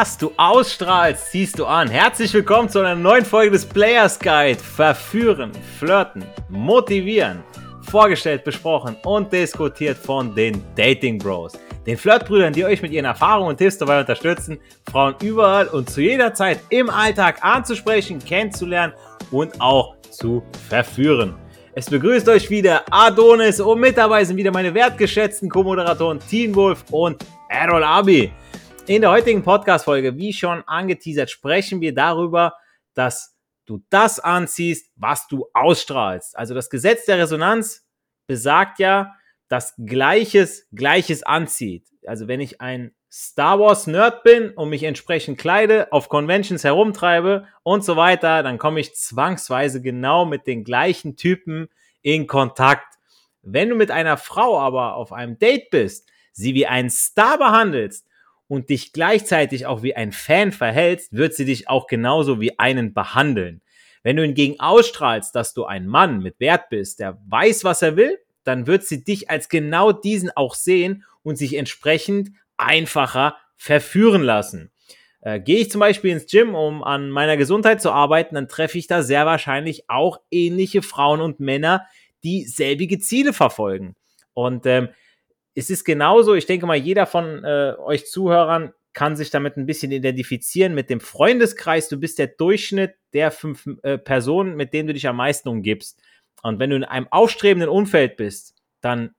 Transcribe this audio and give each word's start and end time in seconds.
Was 0.00 0.16
du 0.16 0.32
ausstrahlst, 0.38 1.30
ziehst 1.30 1.58
du 1.58 1.66
an. 1.66 1.86
Herzlich 1.90 2.32
willkommen 2.32 2.70
zu 2.70 2.78
einer 2.78 2.94
neuen 2.94 3.22
Folge 3.22 3.50
des 3.50 3.66
Players 3.66 4.18
Guide. 4.18 4.58
Verführen, 4.58 5.52
flirten, 5.78 6.24
motivieren. 6.48 7.44
Vorgestellt, 7.82 8.42
besprochen 8.42 8.96
und 9.04 9.30
diskutiert 9.30 9.98
von 9.98 10.34
den 10.34 10.64
Dating 10.74 11.18
Bros. 11.18 11.52
Den 11.84 11.98
Flirtbrüdern, 11.98 12.54
die 12.54 12.64
euch 12.64 12.80
mit 12.80 12.92
ihren 12.92 13.04
Erfahrungen 13.04 13.50
und 13.50 13.58
Tipps 13.58 13.76
dabei 13.76 14.00
unterstützen, 14.00 14.58
Frauen 14.90 15.16
überall 15.20 15.66
und 15.66 15.90
zu 15.90 16.00
jeder 16.00 16.32
Zeit 16.32 16.60
im 16.70 16.88
Alltag 16.88 17.44
anzusprechen, 17.44 18.20
kennenzulernen 18.20 18.94
und 19.30 19.60
auch 19.60 19.96
zu 20.08 20.42
verführen. 20.70 21.34
Es 21.74 21.90
begrüßt 21.90 22.26
euch 22.30 22.48
wieder 22.48 22.84
Adonis 22.90 23.60
und 23.60 23.78
mit 23.78 23.98
dabei 23.98 24.24
sind 24.24 24.38
wieder 24.38 24.50
meine 24.50 24.72
wertgeschätzten 24.72 25.50
Co-Moderatoren 25.50 26.20
Teen 26.20 26.54
Wolf 26.54 26.86
und 26.90 27.22
Errol 27.50 27.84
Abi. 27.84 28.32
In 28.86 29.02
der 29.02 29.10
heutigen 29.10 29.42
Podcast-Folge, 29.42 30.16
wie 30.16 30.32
schon 30.32 30.64
angeteasert, 30.66 31.30
sprechen 31.30 31.80
wir 31.80 31.94
darüber, 31.94 32.54
dass 32.94 33.36
du 33.66 33.84
das 33.88 34.18
anziehst, 34.18 34.90
was 34.96 35.28
du 35.28 35.46
ausstrahlst. 35.52 36.36
Also 36.36 36.54
das 36.54 36.70
Gesetz 36.70 37.04
der 37.04 37.18
Resonanz 37.18 37.86
besagt 38.26 38.80
ja, 38.80 39.14
dass 39.48 39.74
Gleiches 39.84 40.66
Gleiches 40.72 41.22
anzieht. 41.22 41.86
Also 42.06 42.26
wenn 42.26 42.40
ich 42.40 42.60
ein 42.60 42.92
Star 43.12 43.60
Wars 43.60 43.86
Nerd 43.86 44.22
bin 44.22 44.50
und 44.50 44.70
mich 44.70 44.82
entsprechend 44.82 45.38
kleide, 45.38 45.92
auf 45.92 46.08
Conventions 46.08 46.64
herumtreibe 46.64 47.46
und 47.62 47.84
so 47.84 47.96
weiter, 47.96 48.42
dann 48.42 48.58
komme 48.58 48.80
ich 48.80 48.94
zwangsweise 48.94 49.82
genau 49.82 50.24
mit 50.24 50.46
den 50.46 50.64
gleichen 50.64 51.16
Typen 51.16 51.68
in 52.02 52.26
Kontakt. 52.26 52.94
Wenn 53.42 53.68
du 53.68 53.74
mit 53.74 53.90
einer 53.90 54.16
Frau 54.16 54.58
aber 54.58 54.94
auf 54.94 55.12
einem 55.12 55.38
Date 55.38 55.70
bist, 55.70 56.08
sie 56.32 56.54
wie 56.54 56.66
ein 56.66 56.90
Star 56.90 57.38
behandelst 57.38 58.06
und 58.50 58.68
dich 58.68 58.92
gleichzeitig 58.92 59.66
auch 59.66 59.84
wie 59.84 59.94
ein 59.94 60.10
Fan 60.10 60.50
verhältst, 60.50 61.12
wird 61.12 61.34
sie 61.34 61.44
dich 61.44 61.68
auch 61.68 61.86
genauso 61.86 62.40
wie 62.40 62.58
einen 62.58 62.92
behandeln. 62.92 63.62
Wenn 64.02 64.16
du 64.16 64.24
hingegen 64.24 64.58
ausstrahlst, 64.58 65.36
dass 65.36 65.54
du 65.54 65.66
ein 65.66 65.86
Mann 65.86 66.20
mit 66.20 66.40
Wert 66.40 66.68
bist, 66.68 66.98
der 66.98 67.16
weiß, 67.28 67.62
was 67.62 67.80
er 67.80 67.96
will, 67.96 68.18
dann 68.42 68.66
wird 68.66 68.82
sie 68.82 69.04
dich 69.04 69.30
als 69.30 69.48
genau 69.48 69.92
diesen 69.92 70.32
auch 70.32 70.56
sehen 70.56 71.04
und 71.22 71.36
sich 71.36 71.54
entsprechend 71.54 72.30
einfacher 72.56 73.36
verführen 73.56 74.22
lassen. 74.22 74.72
Äh, 75.20 75.38
Gehe 75.38 75.58
ich 75.58 75.70
zum 75.70 75.78
Beispiel 75.78 76.10
ins 76.10 76.26
Gym, 76.26 76.56
um 76.56 76.82
an 76.82 77.08
meiner 77.08 77.36
Gesundheit 77.36 77.80
zu 77.80 77.92
arbeiten, 77.92 78.34
dann 78.34 78.48
treffe 78.48 78.78
ich 78.78 78.88
da 78.88 79.04
sehr 79.04 79.26
wahrscheinlich 79.26 79.88
auch 79.88 80.18
ähnliche 80.32 80.82
Frauen 80.82 81.20
und 81.20 81.38
Männer, 81.38 81.86
die 82.24 82.42
selbige 82.46 82.98
Ziele 82.98 83.32
verfolgen. 83.32 83.94
Und 84.34 84.66
ähm, 84.66 84.88
es 85.54 85.70
ist 85.70 85.84
genauso, 85.84 86.34
ich 86.34 86.46
denke 86.46 86.66
mal, 86.66 86.76
jeder 86.76 87.06
von 87.06 87.44
äh, 87.44 87.74
euch 87.78 88.06
Zuhörern 88.06 88.72
kann 88.92 89.16
sich 89.16 89.30
damit 89.30 89.56
ein 89.56 89.66
bisschen 89.66 89.92
identifizieren 89.92 90.74
mit 90.74 90.90
dem 90.90 91.00
Freundeskreis. 91.00 91.88
Du 91.88 91.98
bist 91.98 92.18
der 92.18 92.26
Durchschnitt 92.28 92.94
der 93.12 93.30
fünf 93.30 93.68
äh, 93.82 93.98
Personen, 93.98 94.56
mit 94.56 94.72
denen 94.72 94.88
du 94.88 94.94
dich 94.94 95.06
am 95.06 95.16
meisten 95.16 95.48
umgibst. 95.48 96.00
Und 96.42 96.58
wenn 96.58 96.70
du 96.70 96.76
in 96.76 96.84
einem 96.84 97.06
aufstrebenden 97.10 97.68
Umfeld 97.68 98.16
bist, 98.16 98.54
dann, 98.80 99.14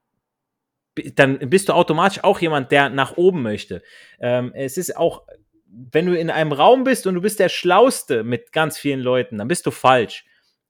dann 1.16 1.38
bist 1.50 1.70
du 1.70 1.74
automatisch 1.74 2.24
auch 2.24 2.40
jemand, 2.40 2.72
der 2.72 2.90
nach 2.90 3.18
oben 3.18 3.42
möchte. 3.44 3.82
Ähm, 4.20 4.52
es 4.54 4.78
ist 4.78 4.98
auch, 4.98 5.24
wenn 5.66 6.06
du 6.06 6.18
in 6.18 6.30
einem 6.30 6.52
Raum 6.52 6.84
bist 6.84 7.08
und 7.08 7.16
du 7.16 7.22
bist 7.22 7.40
der 7.40 7.50
Schlauste 7.50 8.24
mit 8.24 8.52
ganz 8.52 8.78
vielen 8.78 9.00
Leuten, 9.00 9.38
dann 9.38 9.48
bist 9.48 9.66
du 9.66 9.72
falsch. 9.72 10.26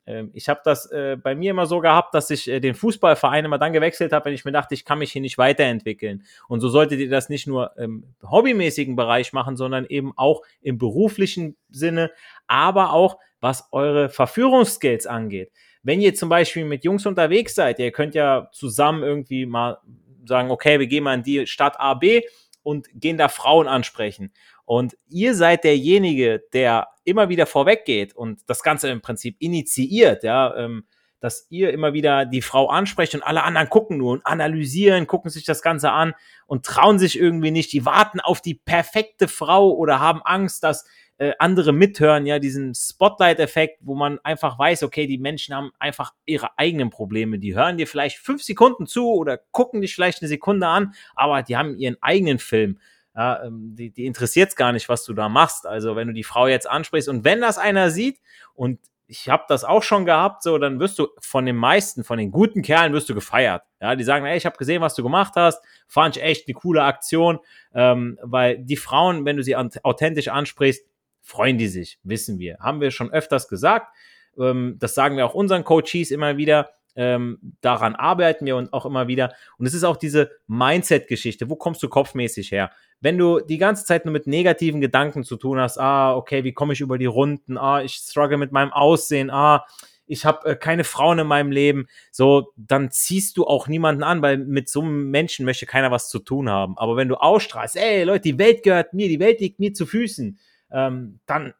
Ähm, 0.05 0.31
ich 0.33 0.49
habe 0.49 0.61
das 0.63 0.91
äh, 0.91 1.17
bei 1.21 1.35
mir 1.35 1.51
immer 1.51 1.65
so 1.65 1.79
gehabt, 1.79 2.13
dass 2.13 2.29
ich 2.29 2.47
äh, 2.47 2.59
den 2.59 2.75
Fußballverein 2.75 3.45
immer 3.45 3.57
dann 3.57 3.73
gewechselt 3.73 4.13
habe, 4.13 4.25
wenn 4.25 4.33
ich 4.33 4.45
mir 4.45 4.51
dachte, 4.51 4.73
ich 4.73 4.85
kann 4.85 4.99
mich 4.99 5.11
hier 5.11 5.21
nicht 5.21 5.37
weiterentwickeln. 5.37 6.23
Und 6.47 6.61
so 6.61 6.69
solltet 6.69 6.99
ihr 6.99 7.09
das 7.09 7.29
nicht 7.29 7.47
nur 7.47 7.77
im 7.77 8.03
hobbymäßigen 8.23 8.95
Bereich 8.95 9.33
machen, 9.33 9.55
sondern 9.55 9.85
eben 9.85 10.13
auch 10.15 10.41
im 10.61 10.77
beruflichen 10.77 11.55
Sinne, 11.69 12.11
aber 12.47 12.93
auch 12.93 13.17
was 13.39 13.67
eure 13.71 14.09
Verführungsskills 14.09 15.07
angeht. 15.07 15.51
Wenn 15.83 15.99
ihr 15.99 16.13
zum 16.13 16.29
Beispiel 16.29 16.65
mit 16.65 16.83
Jungs 16.83 17.05
unterwegs 17.05 17.55
seid, 17.55 17.79
ihr 17.79 17.91
könnt 17.91 18.13
ja 18.13 18.49
zusammen 18.51 19.01
irgendwie 19.01 19.47
mal 19.47 19.79
sagen, 20.25 20.51
okay, 20.51 20.79
wir 20.79 20.87
gehen 20.87 21.03
mal 21.03 21.15
in 21.15 21.23
die 21.23 21.47
Stadt 21.47 21.79
A, 21.79 21.95
B 21.95 22.21
und 22.63 22.87
gehen 22.93 23.17
da 23.17 23.27
Frauen 23.27 23.67
ansprechen. 23.67 24.31
Und 24.71 24.95
ihr 25.09 25.35
seid 25.35 25.65
derjenige, 25.65 26.45
der 26.53 26.87
immer 27.03 27.27
wieder 27.27 27.45
vorweggeht 27.45 28.15
und 28.15 28.39
das 28.47 28.63
Ganze 28.63 28.87
im 28.89 29.01
Prinzip 29.01 29.35
initiiert, 29.39 30.23
ja, 30.23 30.55
ähm, 30.55 30.85
dass 31.19 31.45
ihr 31.49 31.73
immer 31.73 31.91
wieder 31.91 32.25
die 32.25 32.41
Frau 32.41 32.69
ansprecht 32.69 33.13
und 33.13 33.21
alle 33.21 33.43
anderen 33.43 33.67
gucken 33.67 33.97
nur 33.97 34.13
und 34.13 34.25
analysieren, 34.25 35.07
gucken 35.07 35.29
sich 35.29 35.43
das 35.43 35.61
Ganze 35.61 35.91
an 35.91 36.13
und 36.47 36.65
trauen 36.65 36.99
sich 36.99 37.19
irgendwie 37.19 37.51
nicht. 37.51 37.73
Die 37.73 37.85
warten 37.85 38.21
auf 38.21 38.39
die 38.39 38.53
perfekte 38.53 39.27
Frau 39.27 39.71
oder 39.73 39.99
haben 39.99 40.21
Angst, 40.23 40.63
dass 40.63 40.85
äh, 41.17 41.33
andere 41.37 41.73
mithören, 41.73 42.25
ja, 42.25 42.39
diesen 42.39 42.73
Spotlight-Effekt, 42.73 43.79
wo 43.81 43.95
man 43.95 44.19
einfach 44.23 44.57
weiß, 44.57 44.83
okay, 44.83 45.05
die 45.05 45.17
Menschen 45.17 45.53
haben 45.53 45.71
einfach 45.79 46.13
ihre 46.25 46.57
eigenen 46.57 46.91
Probleme. 46.91 47.39
Die 47.39 47.55
hören 47.55 47.75
dir 47.75 47.87
vielleicht 47.87 48.19
fünf 48.19 48.41
Sekunden 48.41 48.87
zu 48.87 49.11
oder 49.11 49.37
gucken 49.51 49.81
dich 49.81 49.93
vielleicht 49.93 50.21
eine 50.21 50.29
Sekunde 50.29 50.67
an, 50.67 50.93
aber 51.13 51.43
die 51.43 51.57
haben 51.57 51.75
ihren 51.75 51.97
eigenen 52.01 52.39
Film. 52.39 52.79
Ja, 53.21 53.43
ähm, 53.43 53.75
die, 53.75 53.91
die 53.91 54.07
interessiert 54.07 54.49
es 54.49 54.55
gar 54.55 54.71
nicht, 54.71 54.89
was 54.89 55.05
du 55.05 55.13
da 55.13 55.29
machst. 55.29 55.67
Also 55.67 55.95
wenn 55.95 56.07
du 56.07 56.13
die 56.13 56.23
Frau 56.23 56.47
jetzt 56.47 56.67
ansprichst 56.67 57.07
und 57.07 57.23
wenn 57.23 57.39
das 57.39 57.59
einer 57.59 57.91
sieht 57.91 58.19
und 58.55 58.79
ich 59.05 59.29
habe 59.29 59.43
das 59.47 59.63
auch 59.63 59.83
schon 59.83 60.05
gehabt, 60.05 60.41
so 60.41 60.57
dann 60.57 60.79
wirst 60.79 60.97
du 60.97 61.07
von 61.19 61.45
den 61.45 61.55
meisten, 61.55 62.03
von 62.03 62.17
den 62.17 62.31
guten 62.31 62.63
Kerlen 62.63 62.93
wirst 62.93 63.09
du 63.09 63.13
gefeiert. 63.13 63.61
Ja, 63.79 63.95
die 63.95 64.03
sagen, 64.03 64.25
ey, 64.25 64.37
ich 64.37 64.47
habe 64.47 64.57
gesehen, 64.57 64.81
was 64.81 64.95
du 64.95 65.03
gemacht 65.03 65.33
hast, 65.35 65.61
fand 65.87 66.17
ich 66.17 66.23
echt 66.23 66.47
eine 66.47 66.55
coole 66.55 66.81
Aktion, 66.81 67.37
ähm, 67.75 68.17
weil 68.23 68.57
die 68.57 68.77
Frauen, 68.77 69.23
wenn 69.23 69.37
du 69.37 69.43
sie 69.43 69.55
authentisch 69.55 70.29
ansprichst, 70.29 70.83
freuen 71.21 71.59
die 71.59 71.67
sich, 71.67 71.99
wissen 72.01 72.39
wir. 72.39 72.57
Haben 72.59 72.81
wir 72.81 72.89
schon 72.89 73.11
öfters 73.11 73.47
gesagt. 73.47 73.95
Ähm, 74.39 74.77
das 74.79 74.95
sagen 74.95 75.15
wir 75.15 75.27
auch 75.27 75.35
unseren 75.35 75.63
Coaches 75.63 76.09
immer 76.09 76.37
wieder. 76.37 76.71
Ähm, 76.95 77.39
daran 77.61 77.95
arbeiten 77.95 78.45
wir 78.45 78.57
und 78.57 78.73
auch 78.73 78.85
immer 78.85 79.07
wieder. 79.07 79.33
Und 79.57 79.65
es 79.65 79.73
ist 79.73 79.83
auch 79.83 79.97
diese 79.97 80.31
Mindset-Geschichte. 80.47 81.49
Wo 81.49 81.55
kommst 81.55 81.81
du 81.83 81.89
kopfmäßig 81.89 82.51
her? 82.51 82.71
wenn 83.01 83.17
du 83.17 83.39
die 83.39 83.57
ganze 83.57 83.83
Zeit 83.83 84.05
nur 84.05 84.13
mit 84.13 84.27
negativen 84.27 84.79
Gedanken 84.79 85.23
zu 85.23 85.35
tun 85.35 85.59
hast, 85.59 85.79
ah, 85.79 86.15
okay, 86.15 86.43
wie 86.43 86.53
komme 86.53 86.73
ich 86.73 86.81
über 86.81 86.97
die 86.97 87.07
Runden, 87.07 87.57
ah, 87.57 87.81
ich 87.81 87.95
struggle 87.95 88.37
mit 88.37 88.51
meinem 88.51 88.71
Aussehen, 88.71 89.31
ah, 89.31 89.65
ich 90.05 90.23
habe 90.25 90.51
äh, 90.51 90.55
keine 90.55 90.83
Frauen 90.83 91.19
in 91.19 91.27
meinem 91.27 91.51
Leben, 91.51 91.87
so, 92.11 92.53
dann 92.55 92.91
ziehst 92.91 93.37
du 93.37 93.45
auch 93.45 93.67
niemanden 93.67 94.03
an, 94.03 94.21
weil 94.21 94.37
mit 94.37 94.69
so 94.69 94.81
einem 94.81 95.09
Menschen 95.09 95.45
möchte 95.45 95.65
keiner 95.65 95.89
was 95.89 96.09
zu 96.09 96.19
tun 96.19 96.49
haben. 96.49 96.77
Aber 96.77 96.95
wenn 96.95 97.07
du 97.07 97.15
ausstrahlst, 97.15 97.75
ey, 97.75 98.03
Leute, 98.03 98.23
die 98.23 98.37
Welt 98.37 98.61
gehört 98.63 98.93
mir, 98.93 99.07
die 99.09 99.19
Welt 99.19 99.39
liegt 99.39 99.59
mir 99.59 99.73
zu 99.73 99.85
Füßen, 99.85 100.37
ähm, 100.71 101.19
dann, 101.25 101.53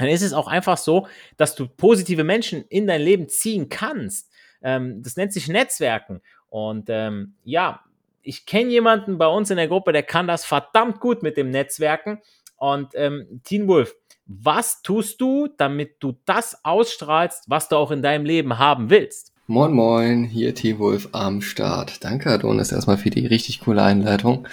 dann 0.00 0.08
ist 0.08 0.22
es 0.22 0.32
auch 0.32 0.48
einfach 0.48 0.78
so, 0.78 1.06
dass 1.36 1.54
du 1.54 1.68
positive 1.68 2.24
Menschen 2.24 2.64
in 2.68 2.86
dein 2.86 3.02
Leben 3.02 3.28
ziehen 3.28 3.68
kannst. 3.68 4.30
Ähm, 4.62 5.02
das 5.02 5.16
nennt 5.16 5.32
sich 5.32 5.48
Netzwerken. 5.48 6.20
Und 6.48 6.88
ähm, 6.88 7.34
ja, 7.44 7.80
ich 8.22 8.46
kenne 8.46 8.70
jemanden 8.70 9.18
bei 9.18 9.26
uns 9.26 9.50
in 9.50 9.56
der 9.56 9.68
Gruppe, 9.68 9.92
der 9.92 10.02
kann 10.02 10.26
das 10.26 10.44
verdammt 10.44 11.00
gut 11.00 11.22
mit 11.22 11.36
dem 11.36 11.50
Netzwerken. 11.50 12.20
Und 12.56 12.92
ähm, 12.94 13.40
Teen 13.44 13.66
Wolf, 13.68 13.94
was 14.26 14.82
tust 14.82 15.20
du, 15.20 15.48
damit 15.56 15.96
du 16.00 16.16
das 16.24 16.64
ausstrahlst, 16.64 17.44
was 17.48 17.68
du 17.68 17.76
auch 17.76 17.90
in 17.90 18.02
deinem 18.02 18.24
Leben 18.24 18.58
haben 18.58 18.90
willst? 18.90 19.32
Moin 19.46 19.72
Moin, 19.72 20.24
hier 20.24 20.54
Teen 20.54 20.78
Wolf 20.78 21.08
am 21.12 21.42
Start. 21.42 22.04
Danke 22.04 22.30
Adonis 22.30 22.70
erstmal 22.70 22.98
für 22.98 23.10
die 23.10 23.26
richtig 23.26 23.60
coole 23.60 23.82
Einleitung. 23.82 24.46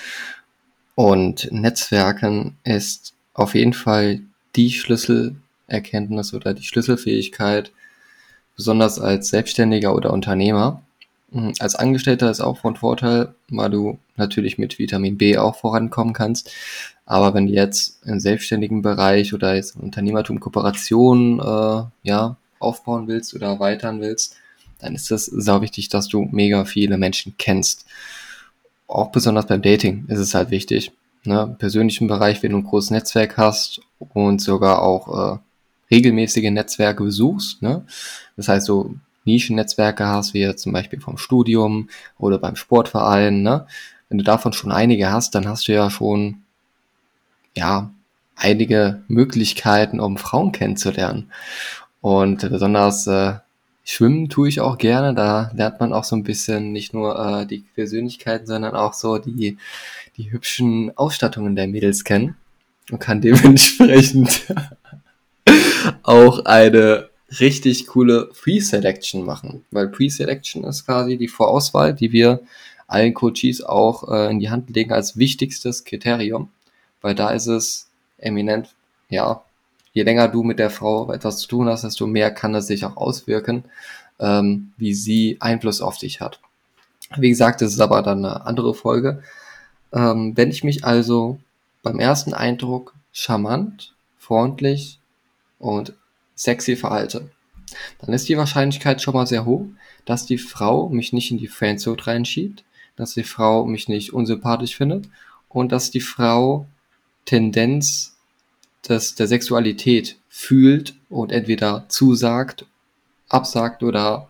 Und 0.96 1.50
Netzwerken 1.52 2.58
ist 2.64 3.14
auf 3.36 3.54
jeden 3.54 3.74
Fall 3.74 4.22
die 4.58 4.72
Schlüsselerkenntnis 4.72 6.34
oder 6.34 6.54
die 6.54 6.64
Schlüsselfähigkeit, 6.64 7.72
besonders 8.56 9.00
als 9.00 9.30
Selbstständiger 9.30 9.96
oder 9.96 10.12
Unternehmer, 10.12 10.82
Mhm, 11.32 11.54
als 11.60 11.76
Angestellter 11.76 12.32
ist 12.32 12.40
auch 12.40 12.58
von 12.60 12.76
Vorteil, 12.76 13.34
weil 13.50 13.70
du 13.70 14.00
natürlich 14.16 14.58
mit 14.58 14.80
Vitamin 14.80 15.18
B 15.18 15.38
auch 15.38 15.56
vorankommen 15.58 16.14
kannst. 16.14 16.52
Aber 17.06 17.34
wenn 17.34 17.48
du 17.48 17.54
jetzt 17.54 18.00
im 18.06 18.20
selbstständigen 18.20 18.82
Bereich 18.82 19.34
oder 19.34 19.56
jetzt 19.56 19.76
im 19.76 19.84
Unternehmertum 19.84 20.40
Kooperation 20.40 21.40
äh, 21.40 21.84
ja, 22.04 22.38
aufbauen 22.60 23.08
willst 23.08 23.34
oder 23.34 23.48
erweitern 23.48 24.02
willst, 24.02 24.36
dann 24.80 24.96
ist 24.96 25.12
es 25.12 25.26
sau 25.26 25.62
wichtig, 25.62 25.90
dass 25.90 26.08
du 26.08 26.24
mega 26.32 26.66
viele 26.66 26.98
Menschen 26.98 27.36
kennst. 27.38 27.86
Auch 28.88 29.12
besonders 29.12 29.48
beim 29.48 29.62
Dating 29.62 30.06
ist 30.08 30.20
es 30.20 30.34
halt 30.34 30.52
wichtig. 30.52 30.92
Ne? 31.28 31.56
Persönlichen 31.60 32.08
Bereich, 32.08 32.42
wenn 32.42 32.52
du 32.52 32.58
ein 32.58 32.64
großes 32.64 32.92
Netzwerk 32.92 33.38
hast 33.38 33.82
und 34.00 34.42
sogar 34.42 34.82
auch 34.82 35.36
äh, 35.36 35.38
regelmäßige 35.92 36.50
Netzwerke 36.50 37.04
besuchst. 37.04 37.62
Ne? 37.62 37.86
Das 38.36 38.48
heißt, 38.48 38.66
so 38.66 38.96
Nischennetzwerke 39.26 40.08
hast, 40.08 40.34
wie 40.34 40.56
zum 40.56 40.72
Beispiel 40.72 41.00
vom 41.00 41.18
Studium 41.18 41.90
oder 42.18 42.40
beim 42.40 42.56
Sportverein, 42.56 43.44
ne? 43.44 43.68
Wenn 44.10 44.18
du 44.18 44.24
davon 44.24 44.54
schon 44.54 44.72
einige 44.72 45.12
hast, 45.12 45.36
dann 45.36 45.48
hast 45.48 45.68
du 45.68 45.74
ja 45.74 45.90
schon, 45.90 46.44
ja, 47.56 47.92
einige 48.38 49.04
Möglichkeiten, 49.10 50.00
um 50.00 50.16
Frauen 50.16 50.54
kennenzulernen. 50.54 51.30
Und 52.00 52.50
besonders 52.50 53.06
äh, 53.08 53.34
Schwimmen 53.90 54.28
tue 54.28 54.50
ich 54.50 54.60
auch 54.60 54.78
gerne. 54.78 55.14
Da 55.16 55.50
lernt 55.56 55.80
man 55.80 55.94
auch 55.94 56.04
so 56.04 56.18
ein 56.18 56.24
bisschen 56.24 56.74
nicht 56.74 56.94
nur 56.94 57.18
äh, 57.18 57.46
die 57.46 57.64
Persönlichkeiten, 57.74 58.46
sondern 58.46 58.76
auch 58.76 58.92
so 58.92 59.18
die, 59.18 59.58
die 60.18 60.30
hübschen 60.30 60.92
Ausstattungen 60.98 61.56
der 61.56 61.68
Mädels 61.68 62.04
kennen. 62.04 62.36
und 62.92 63.00
kann 63.00 63.22
dementsprechend 63.22 64.54
auch 66.04 66.44
eine 66.44 67.10
richtig 67.40 67.88
coole 67.88 68.30
Pre-Selection 68.38 69.24
machen. 69.24 69.64
Weil 69.72 69.88
Pre-Selection 69.88 70.66
ist 70.66 70.86
quasi 70.86 71.18
die 71.18 71.30
Vorauswahl, 71.30 71.94
die 71.94 72.12
wir 72.12 72.42
allen 72.88 73.14
Coaches 73.14 73.64
auch 73.64 74.12
äh, 74.12 74.30
in 74.30 74.40
die 74.40 74.50
Hand 74.50 74.70
legen 74.70 74.92
als 74.92 75.18
wichtigstes 75.18 75.86
Kriterium. 75.86 76.50
Weil 77.02 77.16
da 77.16 77.30
ist 77.30 77.48
es 77.48 77.88
eminent, 78.18 78.76
ja, 79.08 79.44
je 79.98 80.04
länger 80.04 80.28
du 80.28 80.44
mit 80.44 80.60
der 80.60 80.70
Frau 80.70 81.12
etwas 81.12 81.40
zu 81.40 81.48
tun 81.48 81.68
hast, 81.68 81.84
desto 81.84 82.06
mehr 82.06 82.30
kann 82.30 82.54
es 82.54 82.68
sich 82.68 82.86
auch 82.86 82.98
auswirken, 82.98 83.64
ähm, 84.20 84.72
wie 84.78 84.94
sie 84.94 85.38
Einfluss 85.40 85.82
auf 85.82 85.98
dich 85.98 86.22
hat. 86.22 86.40
Wie 87.18 87.30
gesagt, 87.30 87.62
das 87.62 87.74
ist 87.74 87.80
aber 87.80 88.04
dann 88.04 88.24
eine 88.24 88.46
andere 88.46 88.76
Folge. 88.76 89.24
Ähm, 89.92 90.38
wenn 90.38 90.52
ich 90.52 90.64
mich 90.64 90.86
also 90.86 91.40
beim 91.82 92.00
ersten 92.00 92.36
Eindruck 92.36 92.94
charmant, 93.12 93.96
freundlich 94.20 95.00
und 95.58 95.94
sexy 96.36 96.76
verhalte, 96.76 97.32
dann 98.00 98.14
ist 98.14 98.30
die 98.30 98.38
Wahrscheinlichkeit 98.38 99.02
schon 99.02 99.16
mal 99.16 99.26
sehr 99.26 99.46
hoch, 99.46 99.66
dass 100.06 100.28
die 100.28 100.38
Frau 100.38 100.90
mich 100.90 101.12
nicht 101.12 101.32
in 101.32 101.40
die 101.40 101.48
Friendzone 101.48 102.06
reinschiebt, 102.06 102.64
dass 102.98 103.16
die 103.16 103.24
Frau 103.24 103.66
mich 103.66 103.88
nicht 103.88 104.14
unsympathisch 104.14 104.76
findet 104.76 105.10
und 105.50 105.72
dass 105.72 105.90
die 105.90 106.02
Frau 106.02 106.68
Tendenz 107.26 108.17
des, 108.90 109.16
der 109.16 109.28
Sexualität 109.28 110.18
fühlt 110.30 110.96
und 111.10 111.32
entweder 111.32 111.86
zusagt, 111.90 112.66
absagt 113.30 113.84
oder 113.84 114.30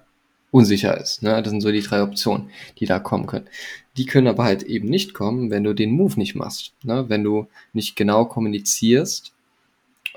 unsicher 0.52 1.00
ist. 1.00 1.24
Ne? 1.24 1.42
Das 1.42 1.50
sind 1.52 1.62
so 1.62 1.72
die 1.72 1.82
drei 1.82 2.02
Optionen, 2.02 2.50
die 2.80 2.86
da 2.86 3.00
kommen 3.00 3.28
können. 3.28 3.48
Die 3.98 4.06
können 4.06 4.28
aber 4.28 4.44
halt 4.44 4.64
eben 4.64 4.88
nicht 4.88 5.14
kommen, 5.14 5.50
wenn 5.50 5.64
du 5.64 5.74
den 5.74 5.92
Move 5.92 6.18
nicht 6.18 6.36
machst. 6.36 6.74
Ne? 6.84 7.06
Wenn 7.10 7.24
du 7.24 7.48
nicht 7.74 7.96
genau 7.96 8.26
kommunizierst 8.26 9.34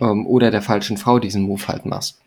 ähm, 0.00 0.26
oder 0.26 0.50
der 0.50 0.62
falschen 0.62 0.96
Frau 0.96 1.18
diesen 1.18 1.42
Move 1.42 1.68
halt 1.68 1.86
machst. 1.86 2.20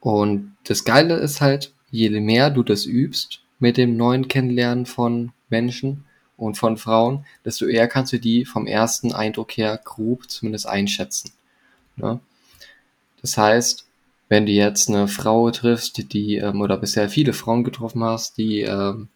Und 0.00 0.56
das 0.64 0.84
Geile 0.84 1.16
ist 1.16 1.40
halt, 1.40 1.72
je 1.90 2.08
mehr 2.08 2.50
du 2.50 2.62
das 2.62 2.86
übst 2.86 3.40
mit 3.58 3.76
dem 3.76 3.96
neuen 3.96 4.28
Kennenlernen 4.28 4.86
von 4.86 5.32
Menschen 5.48 6.04
und 6.42 6.56
von 6.56 6.76
Frauen, 6.76 7.24
desto 7.44 7.66
eher 7.66 7.86
kannst 7.86 8.12
du 8.12 8.18
die 8.18 8.44
vom 8.44 8.66
ersten 8.66 9.12
Eindruck 9.12 9.52
her 9.52 9.80
grob 9.82 10.28
zumindest 10.28 10.66
einschätzen. 10.66 11.32
Ne? 11.96 12.18
Das 13.20 13.38
heißt, 13.38 13.86
wenn 14.28 14.46
du 14.46 14.52
jetzt 14.52 14.88
eine 14.88 15.06
Frau 15.08 15.50
triffst, 15.50 16.12
die, 16.12 16.36
ähm, 16.36 16.60
oder 16.60 16.76
bisher 16.76 17.08
viele 17.08 17.32
Frauen 17.32 17.62
getroffen 17.62 18.02
hast, 18.02 18.38
die 18.38 18.62
ähm, 18.62 19.08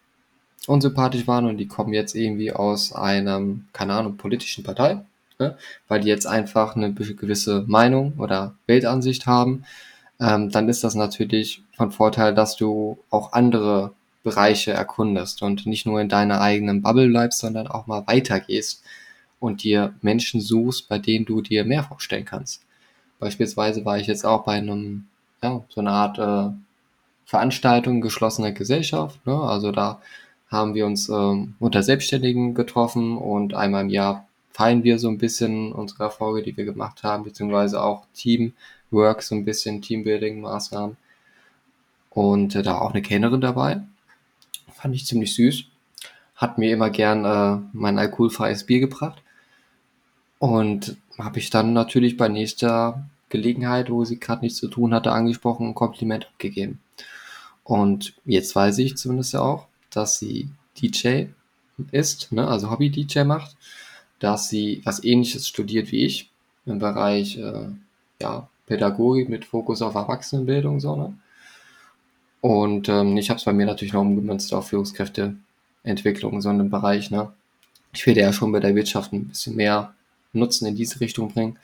unsympathisch 0.67 1.27
waren 1.27 1.45
und 1.45 1.57
die 1.57 1.67
kommen 1.67 1.93
jetzt 1.93 2.15
irgendwie 2.15 2.53
aus 2.53 2.93
einem, 2.93 3.67
keine 3.73 3.93
Ahnung, 3.93 4.15
politischen 4.15 4.63
Partei, 4.63 5.01
ne? 5.37 5.57
weil 5.89 6.01
die 6.01 6.07
jetzt 6.07 6.27
einfach 6.27 6.75
eine 6.75 6.93
gewisse 6.93 7.65
Meinung 7.67 8.13
oder 8.17 8.55
Weltansicht 8.67 9.25
haben, 9.25 9.65
ähm, 10.19 10.49
dann 10.49 10.69
ist 10.69 10.83
das 10.83 10.95
natürlich 10.95 11.61
von 11.75 11.91
Vorteil, 11.91 12.33
dass 12.33 12.55
du 12.55 12.97
auch 13.09 13.33
andere 13.33 13.91
Bereiche 14.27 14.71
erkundest 14.71 15.41
und 15.41 15.65
nicht 15.65 15.85
nur 15.85 16.01
in 16.01 16.09
deiner 16.09 16.41
eigenen 16.41 16.81
Bubble 16.81 17.07
bleibst, 17.07 17.39
sondern 17.39 17.67
auch 17.67 17.87
mal 17.87 18.05
weitergehst 18.07 18.83
und 19.39 19.63
dir 19.63 19.93
Menschen 20.01 20.41
suchst, 20.41 20.89
bei 20.89 20.99
denen 20.99 21.23
du 21.23 21.41
dir 21.41 21.63
mehr 21.63 21.83
vorstellen 21.83 22.25
kannst. 22.25 22.61
Beispielsweise 23.19 23.85
war 23.85 23.97
ich 23.99 24.07
jetzt 24.07 24.25
auch 24.25 24.43
bei 24.43 24.55
einem, 24.55 25.07
ja, 25.41 25.63
so 25.69 25.79
einer 25.79 25.91
Art 25.91 26.19
äh, 26.19 26.53
Veranstaltung 27.25 28.01
geschlossener 28.01 28.51
Gesellschaft. 28.51 29.25
Ne? 29.25 29.33
Also 29.33 29.71
da 29.71 30.01
haben 30.49 30.73
wir 30.73 30.85
uns 30.85 31.07
ähm, 31.07 31.55
unter 31.59 31.81
Selbstständigen 31.81 32.53
getroffen 32.53 33.17
und 33.17 33.53
einmal 33.53 33.83
im 33.83 33.89
Jahr 33.89 34.27
feiern 34.51 34.83
wir 34.83 34.99
so 34.99 35.07
ein 35.07 35.19
bisschen 35.19 35.71
unsere 35.71 36.03
Erfolge, 36.03 36.43
die 36.43 36.57
wir 36.57 36.65
gemacht 36.65 37.03
haben, 37.03 37.23
beziehungsweise 37.23 37.81
auch 37.81 38.03
Teamwork, 38.13 39.23
so 39.23 39.35
ein 39.35 39.45
bisschen 39.45 39.81
Teambuilding-Maßnahmen. 39.81 40.97
Und 42.09 42.55
äh, 42.55 42.63
da 42.63 42.79
auch 42.79 42.91
eine 42.91 43.01
Kennerin 43.01 43.39
dabei. 43.39 43.83
Fand 44.77 44.95
ich 44.95 45.05
ziemlich 45.05 45.33
süß. 45.33 45.63
Hat 46.35 46.57
mir 46.57 46.71
immer 46.71 46.91
gern 46.91 47.25
äh, 47.25 47.67
mein 47.73 47.97
alkoholfreies 47.97 48.65
Bier 48.65 48.79
gebracht. 48.79 49.21
Und 50.39 50.97
habe 51.17 51.39
ich 51.39 51.49
dann 51.49 51.73
natürlich 51.73 52.15
bei 52.15 52.27
nächster 52.27 53.03
Gelegenheit, 53.29 53.89
wo 53.89 54.05
sie 54.05 54.19
gerade 54.19 54.43
nichts 54.43 54.59
zu 54.59 54.67
tun 54.67 54.93
hatte, 54.93 55.11
angesprochen, 55.11 55.69
ein 55.69 55.75
Kompliment 55.75 56.27
abgegeben. 56.27 56.79
Und 57.63 58.13
jetzt 58.23 58.55
weiß 58.55 58.77
ich 58.77 58.95
zumindest 58.97 59.35
auch, 59.35 59.67
dass 59.89 60.19
sie 60.19 60.49
DJ 60.79 61.25
ist, 61.91 62.31
ne, 62.31 62.47
also 62.47 62.69
Hobby-DJ 62.69 63.23
macht, 63.23 63.57
dass 64.19 64.47
sie 64.47 64.81
was 64.85 65.03
ähnliches 65.03 65.47
studiert 65.47 65.91
wie 65.91 66.05
ich 66.05 66.29
im 66.65 66.79
Bereich 66.79 67.37
äh, 67.37 67.69
ja, 68.21 68.47
Pädagogik 68.67 69.27
mit 69.27 69.45
Fokus 69.45 69.81
auf 69.81 69.95
Erwachsenenbildung. 69.95 70.79
So, 70.79 70.95
ne? 70.95 71.13
Und 72.41 72.87
ähm, 72.89 73.17
ich 73.17 73.29
habe 73.29 73.39
es 73.39 73.45
bei 73.45 73.53
mir 73.53 73.65
natürlich 73.65 73.93
noch 73.93 74.01
umgemünzt 74.01 74.53
auf 74.53 74.69
Führungskräfteentwicklung, 74.69 76.41
so 76.41 76.49
einem 76.49 76.69
Bereich. 76.69 77.11
Ne? 77.11 77.31
Ich 77.93 78.05
will 78.05 78.17
ja 78.17 78.31
schon 78.31 78.51
bei 78.51 78.59
der 78.59 78.75
Wirtschaft 78.75 79.13
ein 79.13 79.27
bisschen 79.27 79.55
mehr 79.55 79.93
Nutzen 80.33 80.67
in 80.67 80.75
diese 80.75 80.99
Richtung 80.99 81.31
bringen. 81.31 81.57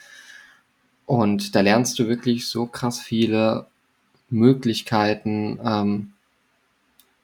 Und 1.06 1.56
da 1.56 1.62
lernst 1.62 2.00
du 2.00 2.08
wirklich 2.08 2.48
so 2.48 2.66
krass 2.66 3.00
viele 3.00 3.68
Möglichkeiten, 4.30 5.60
ähm, 5.64 6.14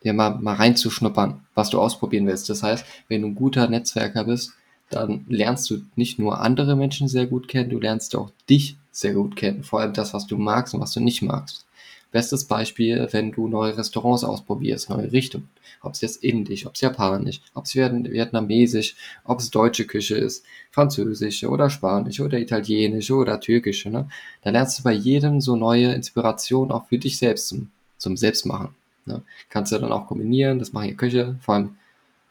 ja, 0.04 0.14
mal, 0.14 0.38
mal 0.40 0.56
reinzuschnuppern, 0.56 1.42
was 1.56 1.70
du 1.70 1.80
ausprobieren 1.80 2.28
willst. 2.28 2.50
Das 2.50 2.64
heißt, 2.64 2.86
wenn 3.08 3.22
du 3.22 3.30
ein 3.30 3.36
guter 3.36 3.68
Netzwerker 3.68 4.26
bist, 4.26 4.54
dann 4.90 5.26
lernst 5.28 5.70
du 5.70 5.82
nicht 5.96 6.20
nur 6.20 6.40
andere 6.42 6.76
Menschen 6.76 7.08
sehr 7.08 7.28
gut 7.28 7.48
kennen, 7.48 7.70
du 7.70 7.80
lernst 7.80 8.16
auch 8.16 8.32
dich 8.50 8.78
sehr 8.92 9.14
gut 9.14 9.36
kennen. 9.36 9.64
Vor 9.64 9.82
allem 9.82 9.94
das, 9.94 10.14
was 10.14 10.26
du 10.28 10.38
magst 10.38 10.74
und 10.74 10.82
was 10.82 10.94
du 10.94 11.00
nicht 11.00 11.22
magst. 11.22 11.66
Bestes 12.12 12.46
Beispiel, 12.46 13.08
wenn 13.12 13.32
du 13.32 13.48
neue 13.48 13.78
Restaurants 13.78 14.24
ausprobierst, 14.24 14.90
neue 14.90 15.12
Richtungen. 15.12 15.50
Ob 15.82 15.94
es 15.94 16.02
jetzt 16.02 16.24
indisch, 16.24 16.66
ob 16.66 16.74
es 16.74 16.82
japanisch, 16.82 17.42
ob 17.54 17.66
es 17.66 17.76
vietnamesisch, 17.76 18.96
ob 19.24 19.40
es 19.40 19.52
deutsche 19.52 19.86
Küche 19.86 20.16
ist, 20.16 20.44
französische 20.72 21.50
oder 21.50 21.70
spanische 21.70 22.24
oder 22.24 22.40
italienische 22.40 23.16
oder 23.16 23.40
türkische. 23.40 23.90
Ne? 23.90 24.10
Da 24.42 24.50
lernst 24.50 24.80
du 24.80 24.84
bei 24.84 24.94
jedem 24.94 25.40
so 25.40 25.56
neue 25.56 25.94
Inspiration 25.94 26.72
auch 26.72 26.88
für 26.88 26.98
dich 26.98 27.18
selbst 27.18 27.48
zum, 27.50 27.70
zum 27.98 28.18
Selbstmachen. 28.18 28.70
Ne? 29.06 29.22
Kannst 29.50 29.72
du 29.72 29.78
dann 29.78 29.92
auch 29.92 30.08
kombinieren, 30.08 30.60
das 30.60 30.74
machen 30.74 30.90
ja 30.90 30.96
Köche, 30.96 31.36
vor 31.42 31.56
allem 31.56 31.76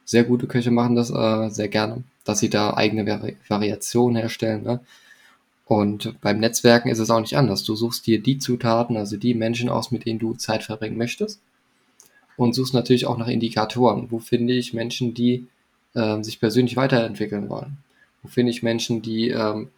sehr 0.04 0.24
gute 0.24 0.46
Köche 0.46 0.70
machen 0.70 0.96
das 0.96 1.10
äh, 1.10 1.50
sehr 1.50 1.68
gerne, 1.68 2.02
dass 2.24 2.40
sie 2.40 2.48
da 2.48 2.74
eigene 2.74 3.06
Vari 3.06 3.36
Variationen 3.46 4.16
herstellen. 4.16 4.62
Ne? 4.62 4.80
Und 5.68 6.18
beim 6.22 6.40
Netzwerken 6.40 6.88
ist 6.88 6.98
es 6.98 7.10
auch 7.10 7.20
nicht 7.20 7.36
anders. 7.36 7.62
Du 7.62 7.76
suchst 7.76 8.06
dir 8.06 8.22
die 8.22 8.38
Zutaten, 8.38 8.96
also 8.96 9.18
die 9.18 9.34
Menschen 9.34 9.68
aus, 9.68 9.90
mit 9.90 10.06
denen 10.06 10.18
du 10.18 10.32
Zeit 10.32 10.62
verbringen 10.62 10.96
möchtest. 10.96 11.42
Und 12.38 12.54
suchst 12.54 12.72
natürlich 12.72 13.04
auch 13.04 13.18
nach 13.18 13.28
Indikatoren. 13.28 14.10
Wo 14.10 14.18
finde 14.18 14.54
ich 14.54 14.72
Menschen, 14.72 15.12
die 15.12 15.46
äh, 15.92 16.22
sich 16.22 16.40
persönlich 16.40 16.76
weiterentwickeln 16.76 17.50
wollen? 17.50 17.76
Wo 18.22 18.28
finde 18.28 18.50
ich 18.50 18.62
Menschen, 18.62 19.02
die 19.02 19.28
ähm, 19.28 19.68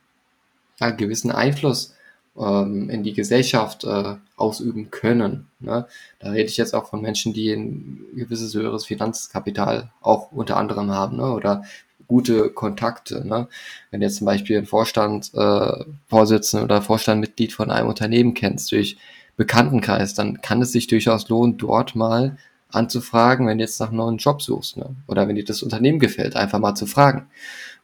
einen 0.79 0.97
gewissen 0.97 1.33
Einfluss 1.33 1.97
ähm, 2.39 2.89
in 2.89 3.03
die 3.03 3.13
Gesellschaft 3.13 3.83
äh, 3.83 4.15
ausüben 4.37 4.93
können? 4.93 5.49
Ne? 5.59 5.89
Da 6.21 6.31
rede 6.31 6.49
ich 6.49 6.57
jetzt 6.57 6.75
auch 6.75 6.87
von 6.87 7.03
Menschen, 7.03 7.33
die 7.33 7.51
ein 7.51 7.99
gewisses 8.15 8.55
höheres 8.55 8.87
Finanzkapital 8.87 9.91
auch 10.03 10.31
unter 10.31 10.57
anderem 10.57 10.93
haben 10.93 11.17
ne? 11.17 11.33
oder 11.33 11.65
gute 12.11 12.51
Kontakte. 12.51 13.25
Ne? 13.25 13.47
Wenn 13.91 14.01
du 14.01 14.07
jetzt 14.07 14.17
zum 14.17 14.25
Beispiel 14.25 14.59
einen 14.59 14.67
Vorstand, 14.67 15.31
äh, 15.33 15.85
Vorsitzenden 16.09 16.65
oder 16.65 16.83
Vorstandmitglied 16.83 17.53
von 17.53 17.71
einem 17.71 17.89
Unternehmen 17.89 18.35
kennst 18.35 18.73
durch 18.73 18.99
Bekanntenkreis, 19.37 20.15
dann 20.15 20.43
kann 20.43 20.61
es 20.61 20.73
sich 20.73 20.89
durchaus 20.89 21.29
lohnen, 21.29 21.57
dort 21.57 21.95
mal 21.95 22.37
anzufragen, 22.69 23.47
wenn 23.47 23.59
du 23.59 23.65
jetzt 23.65 23.79
nach 23.79 23.89
einem 23.89 23.99
neuen 23.99 24.17
Job 24.17 24.43
suchst. 24.43 24.77
Ne? 24.77 24.97
Oder 25.07 25.29
wenn 25.29 25.37
dir 25.37 25.45
das 25.45 25.63
Unternehmen 25.63 26.01
gefällt, 26.01 26.35
einfach 26.35 26.59
mal 26.59 26.75
zu 26.75 26.87
fragen. 26.87 27.29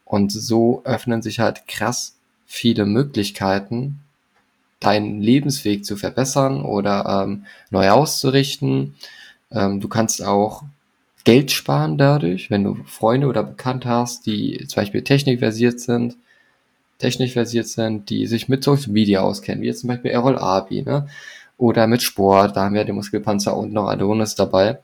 Und 0.04 0.33
so 0.33 0.83
öffnen 0.85 1.23
sich 1.23 1.38
halt 1.38 1.68
krass 1.68 2.16
viele 2.47 2.85
Möglichkeiten, 2.85 4.00
deinen 4.80 5.21
Lebensweg 5.23 5.85
zu 5.85 5.97
verbessern 5.97 6.62
oder 6.62 7.23
ähm, 7.23 7.47
neu 7.71 7.90
auszurichten. 7.90 8.97
Ähm, 9.52 9.78
du 9.78 9.87
kannst 9.87 10.25
auch 10.25 10.64
Geld 11.26 11.50
sparen 11.50 11.99
dadurch, 11.99 12.52
wenn 12.52 12.62
du 12.62 12.76
Freunde 12.85 13.26
oder 13.26 13.42
Bekannte 13.42 13.88
hast, 13.88 14.26
die 14.26 14.64
zum 14.68 14.80
Beispiel 14.80 15.02
technikversiert 15.02 15.80
sind, 15.80 16.16
technisch 16.99 17.33
versiert 17.33 17.66
sind, 17.66 18.11
die 18.11 18.28
sich 18.28 18.49
mit 18.49 18.62
Social 18.62 18.92
Media 18.92 19.23
auskennen, 19.23 19.61
wie 19.61 19.66
jetzt 19.66 19.80
zum 19.80 19.88
Beispiel 19.88 20.12
Errol 20.12 20.38
Abi, 20.38 20.83
ne? 20.83 21.09
Oder 21.59 21.88
mit 21.88 22.02
Sport, 22.02 22.56
da 22.56 22.64
haben 22.64 22.76
wir 22.76 22.85
den 22.85 22.95
Muskelpanzer 22.95 23.56
und 23.56 23.73
noch 23.73 23.88
Adonis 23.88 24.37
dabei. 24.37 24.78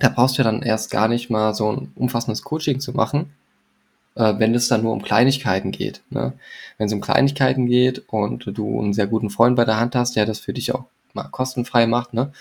Da 0.00 0.08
brauchst 0.08 0.38
du 0.38 0.42
dann 0.42 0.62
erst 0.62 0.90
gar 0.90 1.06
nicht 1.06 1.30
mal 1.30 1.54
so 1.54 1.70
ein 1.70 1.92
umfassendes 1.94 2.42
Coaching 2.42 2.80
zu 2.80 2.90
machen, 2.92 3.30
äh, 4.16 4.34
wenn 4.38 4.56
es 4.56 4.66
dann 4.66 4.82
nur 4.82 4.92
um 4.92 5.02
Kleinigkeiten 5.02 5.70
geht. 5.70 6.02
Ne? 6.10 6.32
Wenn 6.78 6.88
es 6.88 6.92
um 6.92 7.00
Kleinigkeiten 7.00 7.66
geht 7.66 8.02
und 8.08 8.44
du 8.44 8.80
einen 8.80 8.92
sehr 8.92 9.06
guten 9.06 9.30
Freund 9.30 9.54
bei 9.54 9.64
der 9.64 9.78
Hand 9.78 9.94
hast, 9.94 10.16
der 10.16 10.26
das 10.26 10.40
für 10.40 10.52
dich 10.52 10.74
auch 10.74 10.86
mal 11.12 11.28
kostenfrei 11.28 11.86
macht, 11.86 12.12
ne? 12.12 12.32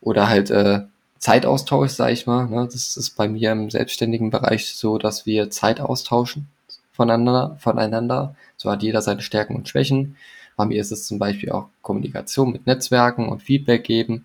Oder 0.00 0.28
halt 0.28 0.50
äh, 0.50 0.82
Zeitaustausch, 1.18 1.90
sag 1.92 2.12
ich 2.12 2.26
mal. 2.26 2.46
Ne? 2.46 2.68
Das 2.70 2.96
ist 2.96 3.16
bei 3.16 3.28
mir 3.28 3.52
im 3.52 3.70
selbstständigen 3.70 4.30
Bereich 4.30 4.74
so, 4.74 4.98
dass 4.98 5.26
wir 5.26 5.50
Zeit 5.50 5.80
austauschen 5.80 6.48
voneinander, 6.92 7.56
voneinander. 7.60 8.34
So 8.56 8.70
hat 8.70 8.82
jeder 8.82 9.02
seine 9.02 9.20
Stärken 9.20 9.54
und 9.54 9.68
Schwächen. 9.68 10.16
Bei 10.56 10.64
mir 10.64 10.80
ist 10.80 10.90
es 10.90 11.06
zum 11.06 11.18
Beispiel 11.18 11.52
auch 11.52 11.68
Kommunikation 11.82 12.50
mit 12.52 12.66
Netzwerken 12.66 13.28
und 13.28 13.42
Feedback 13.42 13.84
geben. 13.84 14.24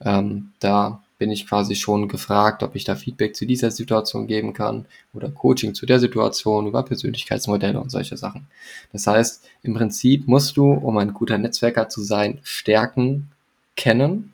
Ähm, 0.00 0.52
da 0.60 1.02
bin 1.18 1.30
ich 1.30 1.46
quasi 1.46 1.74
schon 1.74 2.08
gefragt, 2.08 2.62
ob 2.62 2.74
ich 2.74 2.84
da 2.84 2.96
Feedback 2.96 3.36
zu 3.36 3.46
dieser 3.46 3.70
Situation 3.70 4.26
geben 4.26 4.52
kann 4.52 4.86
oder 5.12 5.30
Coaching 5.30 5.74
zu 5.74 5.86
der 5.86 6.00
Situation 6.00 6.66
über 6.66 6.82
Persönlichkeitsmodelle 6.82 7.80
und 7.80 7.90
solche 7.90 8.16
Sachen. 8.16 8.46
Das 8.92 9.06
heißt, 9.06 9.44
im 9.62 9.74
Prinzip 9.74 10.28
musst 10.28 10.56
du, 10.56 10.72
um 10.72 10.96
ein 10.98 11.12
guter 11.12 11.38
Netzwerker 11.38 11.88
zu 11.88 12.02
sein, 12.02 12.38
Stärken 12.42 13.30
kennen 13.76 14.32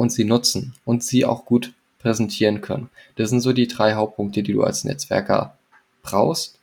und 0.00 0.10
sie 0.10 0.24
nutzen 0.24 0.72
und 0.86 1.04
sie 1.04 1.26
auch 1.26 1.44
gut 1.44 1.74
präsentieren 1.98 2.62
können. 2.62 2.88
Das 3.16 3.28
sind 3.28 3.42
so 3.42 3.52
die 3.52 3.68
drei 3.68 3.92
Hauptpunkte, 3.92 4.42
die 4.42 4.54
du 4.54 4.62
als 4.62 4.82
Netzwerker 4.82 5.58
brauchst. 6.02 6.58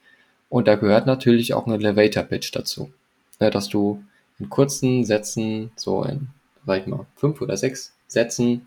Und 0.50 0.68
da 0.68 0.74
gehört 0.74 1.06
natürlich 1.06 1.54
auch 1.54 1.68
ein 1.68 1.74
Elevator 1.74 2.24
Pitch 2.24 2.50
dazu. 2.56 2.92
Ja, 3.40 3.52
dass 3.52 3.70
du 3.70 4.04
in 4.40 4.50
kurzen 4.50 5.06
Sätzen, 5.06 5.70
so 5.76 6.04
in, 6.04 6.30
sag 6.66 6.82
ich 6.82 6.88
mal, 6.88 7.06
fünf 7.16 7.40
oder 7.40 7.56
sechs 7.58 7.94
Sätzen 8.08 8.66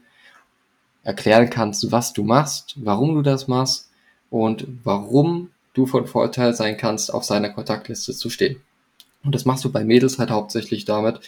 erklären 1.03 1.51
kannst, 1.51 1.91
was 1.91 2.13
du 2.13 2.23
machst, 2.23 2.77
warum 2.77 3.17
du 3.17 3.23
das 3.23 3.49
machst 3.49 3.91
und 4.31 4.69
warum 4.85 5.51
du 5.75 5.85
von 5.85 6.07
Vorteil 6.07 6.55
sein 6.55 6.77
kannst, 6.77 7.13
auf 7.13 7.25
seiner 7.25 7.51
Kontaktliste 7.51 8.15
zu 8.15 8.31
stehen. 8.31 8.61
Und 9.25 9.35
das 9.35 9.47
machst 9.47 9.65
du 9.65 9.73
bei 9.73 9.83
Mädels 9.83 10.21
halt 10.21 10.31
hauptsächlich 10.31 10.85
damit, 10.85 11.19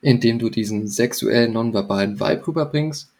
indem 0.00 0.38
du 0.38 0.48
diesen 0.48 0.86
sexuellen, 0.86 1.52
nonverbalen 1.52 2.20
Vibe 2.20 2.46
rüberbringst 2.46 3.10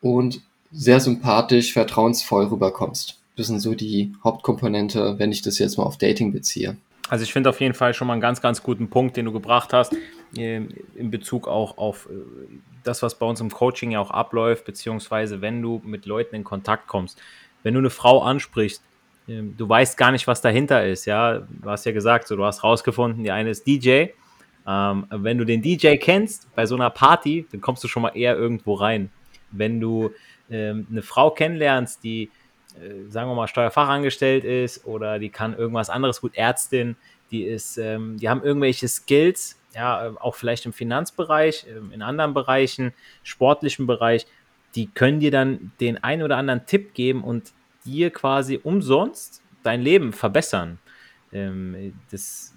und 0.00 0.40
sehr 0.72 1.00
sympathisch, 1.00 1.72
vertrauensvoll 1.72 2.46
rüberkommst. 2.46 3.18
Das 3.36 3.46
sind 3.46 3.60
so 3.60 3.74
die 3.74 4.12
Hauptkomponente, 4.22 5.18
wenn 5.18 5.32
ich 5.32 5.42
das 5.42 5.58
jetzt 5.58 5.78
mal 5.78 5.84
auf 5.84 5.98
Dating 5.98 6.32
beziehe. 6.32 6.76
Also 7.08 7.24
ich 7.24 7.32
finde 7.32 7.50
auf 7.50 7.60
jeden 7.60 7.74
Fall 7.74 7.94
schon 7.94 8.06
mal 8.06 8.14
einen 8.14 8.22
ganz, 8.22 8.40
ganz 8.40 8.62
guten 8.62 8.88
Punkt, 8.88 9.16
den 9.16 9.26
du 9.26 9.32
gebracht 9.32 9.72
hast, 9.72 9.94
ähm, 10.36 10.68
in 10.94 11.10
Bezug 11.10 11.48
auch 11.48 11.76
auf 11.78 12.08
äh, 12.10 12.14
das, 12.82 13.02
was 13.02 13.14
bei 13.16 13.26
uns 13.26 13.40
im 13.40 13.50
Coaching 13.50 13.90
ja 13.90 14.00
auch 14.00 14.10
abläuft, 14.10 14.64
beziehungsweise 14.64 15.40
wenn 15.40 15.60
du 15.60 15.82
mit 15.84 16.06
Leuten 16.06 16.34
in 16.34 16.44
Kontakt 16.44 16.86
kommst. 16.86 17.18
Wenn 17.62 17.74
du 17.74 17.80
eine 17.80 17.90
Frau 17.90 18.22
ansprichst, 18.22 18.82
ähm, 19.28 19.54
du 19.56 19.68
weißt 19.68 19.96
gar 19.96 20.12
nicht, 20.12 20.26
was 20.26 20.40
dahinter 20.40 20.86
ist, 20.86 21.04
ja. 21.04 21.40
Du 21.40 21.68
hast 21.68 21.84
ja 21.86 21.92
gesagt, 21.92 22.28
so, 22.28 22.36
du 22.36 22.44
hast 22.44 22.64
rausgefunden, 22.64 23.22
die 23.22 23.30
eine 23.30 23.50
ist 23.50 23.66
DJ. 23.66 24.06
Ähm, 24.66 25.06
wenn 25.10 25.38
du 25.38 25.44
den 25.44 25.62
DJ 25.62 25.96
kennst 25.96 26.54
bei 26.54 26.66
so 26.66 26.74
einer 26.74 26.90
Party, 26.90 27.46
dann 27.52 27.60
kommst 27.60 27.84
du 27.84 27.88
schon 27.88 28.02
mal 28.02 28.16
eher 28.16 28.36
irgendwo 28.36 28.74
rein. 28.74 29.10
Wenn 29.50 29.80
du 29.80 30.10
ähm, 30.50 30.86
eine 30.90 31.02
Frau 31.02 31.30
kennenlernst, 31.30 32.02
die 32.02 32.30
äh, 32.80 33.08
sagen 33.08 33.30
wir 33.30 33.34
mal, 33.34 33.46
Steuerfachangestellt 33.46 34.44
ist 34.44 34.84
oder 34.84 35.18
die 35.18 35.30
kann 35.30 35.56
irgendwas 35.56 35.90
anderes 35.90 36.20
gut, 36.20 36.34
Ärztin, 36.34 36.96
die 37.30 37.44
ist, 37.44 37.78
ähm, 37.78 38.16
die 38.18 38.28
haben 38.28 38.42
irgendwelche 38.42 38.88
Skills, 38.88 39.60
ja, 39.74 40.06
ähm, 40.06 40.18
auch 40.18 40.34
vielleicht 40.34 40.66
im 40.66 40.72
Finanzbereich, 40.72 41.66
ähm, 41.68 41.92
in 41.92 42.02
anderen 42.02 42.34
Bereichen, 42.34 42.92
sportlichen 43.22 43.86
Bereich, 43.86 44.26
die 44.74 44.88
können 44.88 45.20
dir 45.20 45.30
dann 45.30 45.72
den 45.80 46.02
einen 46.02 46.22
oder 46.22 46.36
anderen 46.36 46.66
Tipp 46.66 46.94
geben 46.94 47.22
und 47.22 47.52
dir 47.84 48.10
quasi 48.10 48.58
umsonst 48.62 49.42
dein 49.62 49.80
Leben 49.80 50.12
verbessern. 50.12 50.78
Ähm, 51.32 51.94
das 52.10 52.54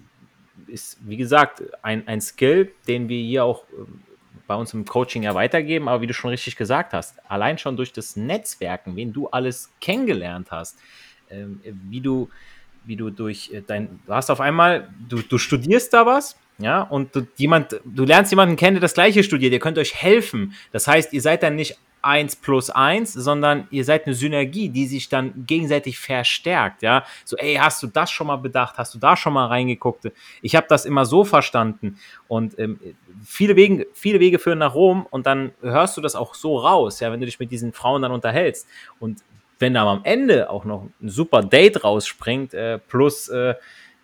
ist, 0.68 0.98
wie 1.00 1.16
gesagt, 1.16 1.62
ein, 1.82 2.06
ein 2.06 2.20
Skill, 2.20 2.72
den 2.86 3.08
wir 3.08 3.20
hier 3.20 3.44
auch 3.44 3.64
ähm, 3.76 4.02
bei 4.46 4.54
uns 4.54 4.72
im 4.74 4.84
Coaching 4.84 5.22
ja 5.22 5.34
weitergeben, 5.34 5.88
aber 5.88 6.00
wie 6.00 6.06
du 6.06 6.14
schon 6.14 6.30
richtig 6.30 6.56
gesagt 6.56 6.92
hast, 6.92 7.18
allein 7.30 7.58
schon 7.58 7.76
durch 7.76 7.92
das 7.92 8.16
Netzwerken, 8.16 8.96
wen 8.96 9.12
du 9.12 9.28
alles 9.28 9.70
kennengelernt 9.80 10.50
hast, 10.50 10.78
ähm, 11.30 11.60
wie 11.90 12.00
du, 12.00 12.30
wie 12.84 12.96
du 12.96 13.10
durch 13.10 13.52
äh, 13.52 13.62
dein, 13.64 14.00
du 14.06 14.12
hast 14.12 14.30
auf 14.30 14.40
einmal, 14.40 14.88
du, 15.08 15.20
du 15.20 15.38
studierst 15.38 15.92
da 15.92 16.06
was, 16.06 16.36
ja, 16.58 16.82
und 16.82 17.14
du, 17.14 17.26
jemand, 17.36 17.80
du 17.84 18.04
lernst 18.04 18.32
jemanden 18.32 18.56
kennen, 18.56 18.74
der 18.74 18.80
das 18.80 18.94
gleiche 18.94 19.22
studiert, 19.22 19.52
ihr 19.52 19.60
könnt 19.60 19.78
euch 19.78 19.94
helfen. 19.94 20.54
Das 20.72 20.88
heißt, 20.88 21.12
ihr 21.12 21.22
seid 21.22 21.44
dann 21.44 21.54
nicht 21.54 21.78
1 22.02 22.36
plus 22.36 22.70
1, 22.70 23.12
sondern 23.12 23.66
ihr 23.70 23.84
seid 23.84 24.06
eine 24.06 24.14
Synergie, 24.14 24.68
die 24.68 24.86
sich 24.86 25.08
dann 25.08 25.46
gegenseitig 25.46 25.98
verstärkt, 25.98 26.82
ja. 26.82 27.04
So, 27.24 27.36
ey, 27.36 27.56
hast 27.56 27.82
du 27.82 27.86
das 27.86 28.10
schon 28.10 28.26
mal 28.26 28.36
bedacht? 28.36 28.78
Hast 28.78 28.94
du 28.94 28.98
da 28.98 29.16
schon 29.16 29.32
mal 29.32 29.46
reingeguckt? 29.46 30.10
Ich 30.42 30.56
habe 30.56 30.66
das 30.68 30.84
immer 30.84 31.04
so 31.04 31.24
verstanden 31.24 31.98
und 32.28 32.58
ähm, 32.58 32.78
viele, 33.24 33.56
Wege, 33.56 33.86
viele 33.94 34.20
Wege 34.20 34.38
führen 34.38 34.58
nach 34.58 34.74
Rom 34.74 35.06
und 35.10 35.26
dann 35.26 35.52
hörst 35.60 35.96
du 35.96 36.00
das 36.00 36.14
auch 36.14 36.34
so 36.34 36.58
raus, 36.58 37.00
ja, 37.00 37.12
wenn 37.12 37.20
du 37.20 37.26
dich 37.26 37.38
mit 37.38 37.50
diesen 37.50 37.72
Frauen 37.72 38.02
dann 38.02 38.12
unterhältst 38.12 38.68
und 39.00 39.22
wenn 39.58 39.74
da 39.74 39.84
am 39.84 40.00
Ende 40.04 40.50
auch 40.50 40.64
noch 40.64 40.88
ein 41.00 41.08
super 41.08 41.42
Date 41.42 41.82
rausspringt, 41.82 42.54
äh, 42.54 42.78
plus 42.78 43.28
äh, 43.28 43.54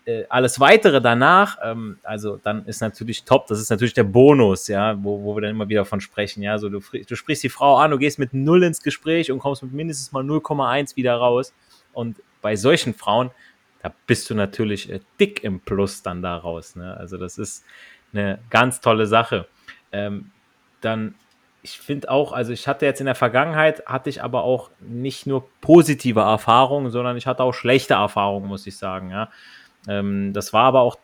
äh, 0.06 0.24
alles 0.28 0.60
weitere 0.60 1.00
danach, 1.00 1.58
ähm, 1.62 1.98
also 2.02 2.36
dann 2.36 2.66
ist 2.66 2.80
natürlich 2.80 3.24
top, 3.24 3.46
das 3.46 3.60
ist 3.60 3.70
natürlich 3.70 3.94
der 3.94 4.04
Bonus, 4.04 4.68
ja, 4.68 5.02
wo, 5.02 5.22
wo 5.22 5.36
wir 5.36 5.42
dann 5.42 5.50
immer 5.50 5.68
wieder 5.68 5.84
von 5.84 6.00
sprechen, 6.00 6.42
ja, 6.42 6.58
so 6.58 6.68
du, 6.68 6.80
du 6.80 7.16
sprichst 7.16 7.42
die 7.42 7.48
Frau 7.48 7.76
an, 7.76 7.90
du 7.90 7.98
gehst 7.98 8.18
mit 8.18 8.34
null 8.34 8.62
ins 8.62 8.82
Gespräch 8.82 9.30
und 9.32 9.38
kommst 9.38 9.62
mit 9.62 9.72
mindestens 9.72 10.12
mal 10.12 10.22
0,1 10.22 10.96
wieder 10.96 11.14
raus 11.16 11.54
und 11.92 12.20
bei 12.42 12.56
solchen 12.56 12.94
Frauen, 12.94 13.30
da 13.82 13.92
bist 14.06 14.28
du 14.28 14.34
natürlich 14.34 14.90
äh, 14.90 15.00
dick 15.18 15.42
im 15.42 15.60
Plus 15.60 16.02
dann 16.02 16.22
da 16.22 16.36
raus, 16.36 16.76
ne? 16.76 16.96
also 16.96 17.16
das 17.16 17.38
ist 17.38 17.64
eine 18.12 18.38
ganz 18.50 18.80
tolle 18.80 19.06
Sache. 19.06 19.46
Ähm, 19.90 20.30
dann 20.80 21.14
ich 21.64 21.78
finde 21.78 22.10
auch, 22.10 22.32
also 22.32 22.52
ich 22.52 22.68
hatte 22.68 22.84
jetzt 22.84 23.00
in 23.00 23.06
der 23.06 23.14
Vergangenheit, 23.14 23.86
hatte 23.86 24.10
ich 24.10 24.22
aber 24.22 24.44
auch 24.44 24.68
nicht 24.80 25.26
nur 25.26 25.48
positive 25.62 26.20
Erfahrungen, 26.20 26.90
sondern 26.90 27.16
ich 27.16 27.26
hatte 27.26 27.42
auch 27.42 27.54
schlechte 27.54 27.94
Erfahrungen, 27.94 28.46
muss 28.48 28.66
ich 28.66 28.76
sagen, 28.76 29.10
ja. 29.10 29.30
Ähm, 29.88 30.32
das 30.32 30.52
war 30.52 30.64
aber 30.64 30.80
auch 30.80 30.98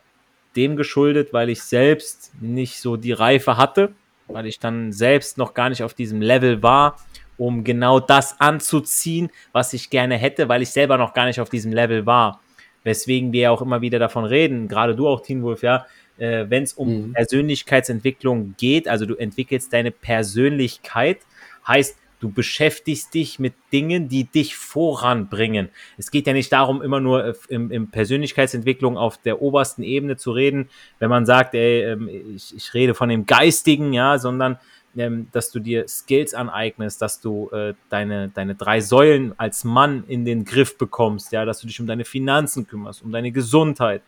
dem 0.55 0.75
geschuldet, 0.75 1.33
weil 1.33 1.49
ich 1.49 1.63
selbst 1.63 2.31
nicht 2.41 2.79
so 2.79 2.97
die 2.97 3.13
Reife 3.13 3.57
hatte, 3.57 3.93
weil 4.27 4.45
ich 4.45 4.59
dann 4.59 4.91
selbst 4.91 5.37
noch 5.37 5.53
gar 5.53 5.69
nicht 5.69 5.83
auf 5.83 5.93
diesem 5.93 6.21
Level 6.21 6.61
war, 6.61 6.97
um 7.37 7.63
genau 7.63 7.99
das 7.99 8.39
anzuziehen, 8.39 9.29
was 9.51 9.73
ich 9.73 9.89
gerne 9.89 10.17
hätte, 10.17 10.49
weil 10.49 10.61
ich 10.61 10.69
selber 10.69 10.97
noch 10.97 11.13
gar 11.13 11.25
nicht 11.25 11.39
auf 11.39 11.49
diesem 11.49 11.71
Level 11.71 12.05
war. 12.05 12.41
Weswegen 12.83 13.31
wir 13.31 13.41
ja 13.41 13.51
auch 13.51 13.61
immer 13.61 13.81
wieder 13.81 13.99
davon 13.99 14.25
reden, 14.25 14.67
gerade 14.67 14.95
du 14.95 15.07
auch, 15.07 15.21
Teen 15.21 15.43
Wolf, 15.43 15.61
ja, 15.61 15.85
äh, 16.17 16.45
wenn 16.49 16.63
es 16.63 16.73
um 16.73 17.07
mhm. 17.07 17.13
Persönlichkeitsentwicklung 17.13 18.55
geht, 18.57 18.87
also 18.87 19.05
du 19.05 19.15
entwickelst 19.15 19.71
deine 19.73 19.91
Persönlichkeit, 19.91 21.19
heißt, 21.67 21.97
Du 22.21 22.29
beschäftigst 22.29 23.15
dich 23.15 23.39
mit 23.39 23.55
Dingen, 23.73 24.07
die 24.07 24.25
dich 24.25 24.55
voranbringen. 24.55 25.69
Es 25.97 26.11
geht 26.11 26.27
ja 26.27 26.33
nicht 26.33 26.51
darum, 26.51 26.83
immer 26.83 26.99
nur 26.99 27.25
äh, 27.25 27.33
im, 27.49 27.71
im 27.71 27.89
Persönlichkeitsentwicklung 27.89 28.95
auf 28.95 29.17
der 29.17 29.41
obersten 29.41 29.81
Ebene 29.81 30.17
zu 30.17 30.31
reden, 30.31 30.69
wenn 30.99 31.09
man 31.09 31.25
sagt, 31.25 31.55
ey, 31.55 31.81
ähm, 31.83 32.07
ich, 32.07 32.55
ich 32.55 32.73
rede 32.75 32.93
von 32.93 33.09
dem 33.09 33.25
Geistigen, 33.25 33.91
ja, 33.91 34.19
sondern 34.19 34.59
ähm, 34.95 35.29
dass 35.31 35.49
du 35.51 35.59
dir 35.59 35.87
Skills 35.87 36.35
aneignest, 36.35 37.01
dass 37.01 37.21
du 37.21 37.49
äh, 37.49 37.73
deine, 37.89 38.29
deine 38.29 38.53
drei 38.53 38.81
Säulen 38.81 39.33
als 39.37 39.63
Mann 39.63 40.03
in 40.07 40.23
den 40.23 40.45
Griff 40.45 40.77
bekommst, 40.77 41.31
ja, 41.31 41.43
dass 41.43 41.61
du 41.61 41.67
dich 41.67 41.79
um 41.79 41.87
deine 41.87 42.05
Finanzen 42.05 42.67
kümmerst, 42.67 43.01
um 43.01 43.11
deine 43.11 43.31
Gesundheit 43.31 44.03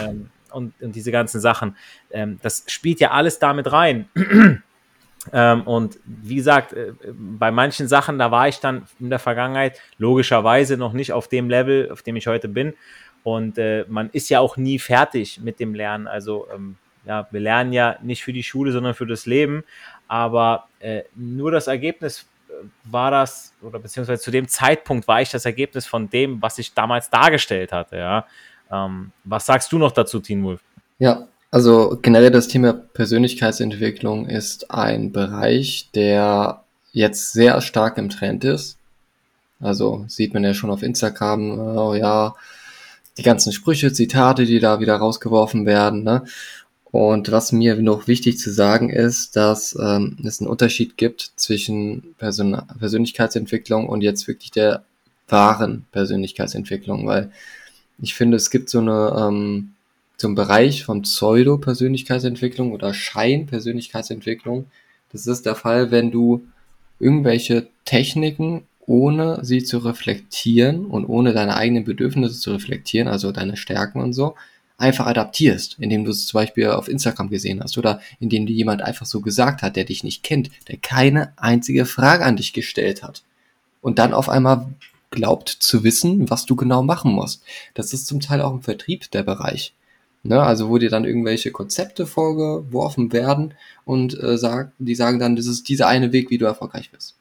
ähm, 0.00 0.30
und, 0.50 0.74
und 0.82 0.96
diese 0.96 1.12
ganzen 1.12 1.40
Sachen. 1.40 1.76
Ähm, 2.10 2.40
das 2.42 2.64
spielt 2.66 2.98
ja 2.98 3.12
alles 3.12 3.38
damit 3.38 3.70
rein. 3.70 4.08
Ähm, 5.32 5.62
und 5.62 5.98
wie 6.04 6.36
gesagt, 6.36 6.72
äh, 6.72 6.92
bei 7.12 7.50
manchen 7.50 7.86
Sachen, 7.86 8.18
da 8.18 8.30
war 8.30 8.48
ich 8.48 8.58
dann 8.58 8.86
in 8.98 9.10
der 9.10 9.18
Vergangenheit 9.18 9.78
logischerweise 9.98 10.76
noch 10.76 10.92
nicht 10.92 11.12
auf 11.12 11.28
dem 11.28 11.48
Level, 11.48 11.90
auf 11.90 12.02
dem 12.02 12.16
ich 12.16 12.26
heute 12.26 12.48
bin. 12.48 12.74
Und 13.22 13.56
äh, 13.58 13.84
man 13.88 14.10
ist 14.10 14.30
ja 14.30 14.40
auch 14.40 14.56
nie 14.56 14.78
fertig 14.78 15.40
mit 15.40 15.60
dem 15.60 15.74
Lernen. 15.74 16.08
Also 16.08 16.48
ähm, 16.52 16.76
ja, 17.04 17.28
wir 17.30 17.40
lernen 17.40 17.72
ja 17.72 17.96
nicht 18.02 18.24
für 18.24 18.32
die 18.32 18.42
Schule, 18.42 18.72
sondern 18.72 18.94
für 18.94 19.06
das 19.06 19.26
Leben. 19.26 19.64
Aber 20.08 20.68
äh, 20.80 21.02
nur 21.14 21.52
das 21.52 21.68
Ergebnis 21.68 22.28
äh, 22.48 22.52
war 22.84 23.12
das, 23.12 23.54
oder 23.62 23.78
beziehungsweise 23.78 24.22
zu 24.22 24.32
dem 24.32 24.48
Zeitpunkt 24.48 25.06
war 25.06 25.22
ich 25.22 25.30
das 25.30 25.44
Ergebnis 25.44 25.86
von 25.86 26.10
dem, 26.10 26.42
was 26.42 26.58
ich 26.58 26.74
damals 26.74 27.10
dargestellt 27.10 27.72
hatte. 27.72 27.96
Ja. 27.96 28.26
Ähm, 28.72 29.12
was 29.22 29.46
sagst 29.46 29.70
du 29.70 29.78
noch 29.78 29.92
dazu, 29.92 30.18
Teen 30.18 30.42
Wolf? 30.42 30.60
Ja, 30.98 31.28
also 31.52 31.98
generell 32.00 32.30
das 32.30 32.48
Thema 32.48 32.72
Persönlichkeitsentwicklung 32.72 34.26
ist 34.26 34.70
ein 34.70 35.12
Bereich, 35.12 35.90
der 35.94 36.64
jetzt 36.92 37.34
sehr 37.34 37.60
stark 37.60 37.98
im 37.98 38.08
Trend 38.08 38.42
ist. 38.42 38.78
Also 39.60 40.04
sieht 40.08 40.32
man 40.32 40.44
ja 40.44 40.54
schon 40.54 40.70
auf 40.70 40.82
Instagram, 40.82 41.58
oh 41.76 41.94
ja, 41.94 42.34
die 43.18 43.22
ganzen 43.22 43.52
Sprüche, 43.52 43.92
Zitate, 43.92 44.46
die 44.46 44.60
da 44.60 44.80
wieder 44.80 44.96
rausgeworfen 44.96 45.66
werden. 45.66 46.02
Ne? 46.04 46.24
Und 46.90 47.30
was 47.30 47.52
mir 47.52 47.76
noch 47.76 48.08
wichtig 48.08 48.38
zu 48.38 48.50
sagen 48.50 48.88
ist, 48.88 49.36
dass 49.36 49.78
ähm, 49.78 50.16
es 50.24 50.40
einen 50.40 50.48
Unterschied 50.48 50.96
gibt 50.96 51.32
zwischen 51.36 52.14
Persön 52.16 52.56
Persönlichkeitsentwicklung 52.78 53.90
und 53.90 54.00
jetzt 54.00 54.26
wirklich 54.26 54.52
der 54.52 54.84
wahren 55.28 55.84
Persönlichkeitsentwicklung, 55.92 57.06
weil 57.06 57.30
ich 58.00 58.14
finde, 58.14 58.38
es 58.38 58.50
gibt 58.50 58.70
so 58.70 58.78
eine 58.78 59.14
ähm, 59.18 59.71
zum 60.22 60.36
Bereich 60.36 60.84
von 60.84 61.02
Pseudo-Persönlichkeitsentwicklung 61.02 62.70
oder 62.70 62.94
Schein-Persönlichkeitsentwicklung. 62.94 64.66
Das 65.10 65.26
ist 65.26 65.46
der 65.46 65.56
Fall, 65.56 65.90
wenn 65.90 66.12
du 66.12 66.46
irgendwelche 67.00 67.66
Techniken 67.84 68.62
ohne 68.86 69.44
sie 69.44 69.64
zu 69.64 69.78
reflektieren 69.78 70.86
und 70.86 71.06
ohne 71.06 71.32
deine 71.32 71.56
eigenen 71.56 71.82
Bedürfnisse 71.82 72.38
zu 72.38 72.52
reflektieren, 72.52 73.08
also 73.08 73.32
deine 73.32 73.56
Stärken 73.56 74.00
und 74.00 74.12
so, 74.12 74.36
einfach 74.78 75.06
adaptierst, 75.06 75.78
indem 75.80 76.04
du 76.04 76.12
es 76.12 76.28
zum 76.28 76.38
Beispiel 76.38 76.68
auf 76.68 76.86
Instagram 76.86 77.28
gesehen 77.28 77.60
hast 77.60 77.76
oder 77.76 78.00
indem 78.20 78.46
dir 78.46 78.54
jemand 78.54 78.80
einfach 78.80 79.06
so 79.06 79.22
gesagt 79.22 79.60
hat, 79.60 79.74
der 79.74 79.86
dich 79.86 80.04
nicht 80.04 80.22
kennt, 80.22 80.50
der 80.68 80.76
keine 80.76 81.32
einzige 81.36 81.84
Frage 81.84 82.24
an 82.24 82.36
dich 82.36 82.52
gestellt 82.52 83.02
hat 83.02 83.24
und 83.80 83.98
dann 83.98 84.14
auf 84.14 84.28
einmal 84.28 84.68
glaubt 85.10 85.48
zu 85.48 85.82
wissen, 85.82 86.30
was 86.30 86.46
du 86.46 86.54
genau 86.54 86.84
machen 86.84 87.10
musst. 87.12 87.42
Das 87.74 87.92
ist 87.92 88.06
zum 88.06 88.20
Teil 88.20 88.40
auch 88.40 88.52
im 88.52 88.62
Vertrieb 88.62 89.10
der 89.10 89.24
Bereich. 89.24 89.74
Ne, 90.24 90.40
also 90.40 90.68
wo 90.68 90.78
dir 90.78 90.88
dann 90.88 91.04
irgendwelche 91.04 91.50
Konzepte 91.50 92.06
vorgeworfen 92.06 93.12
werden 93.12 93.54
und 93.84 94.16
äh, 94.22 94.38
sagt, 94.38 94.72
die 94.78 94.94
sagen 94.94 95.18
dann, 95.18 95.34
das 95.34 95.46
ist 95.46 95.68
dieser 95.68 95.88
eine 95.88 96.12
Weg, 96.12 96.30
wie 96.30 96.38
du 96.38 96.44
erfolgreich 96.44 96.92
bist. 96.92 97.16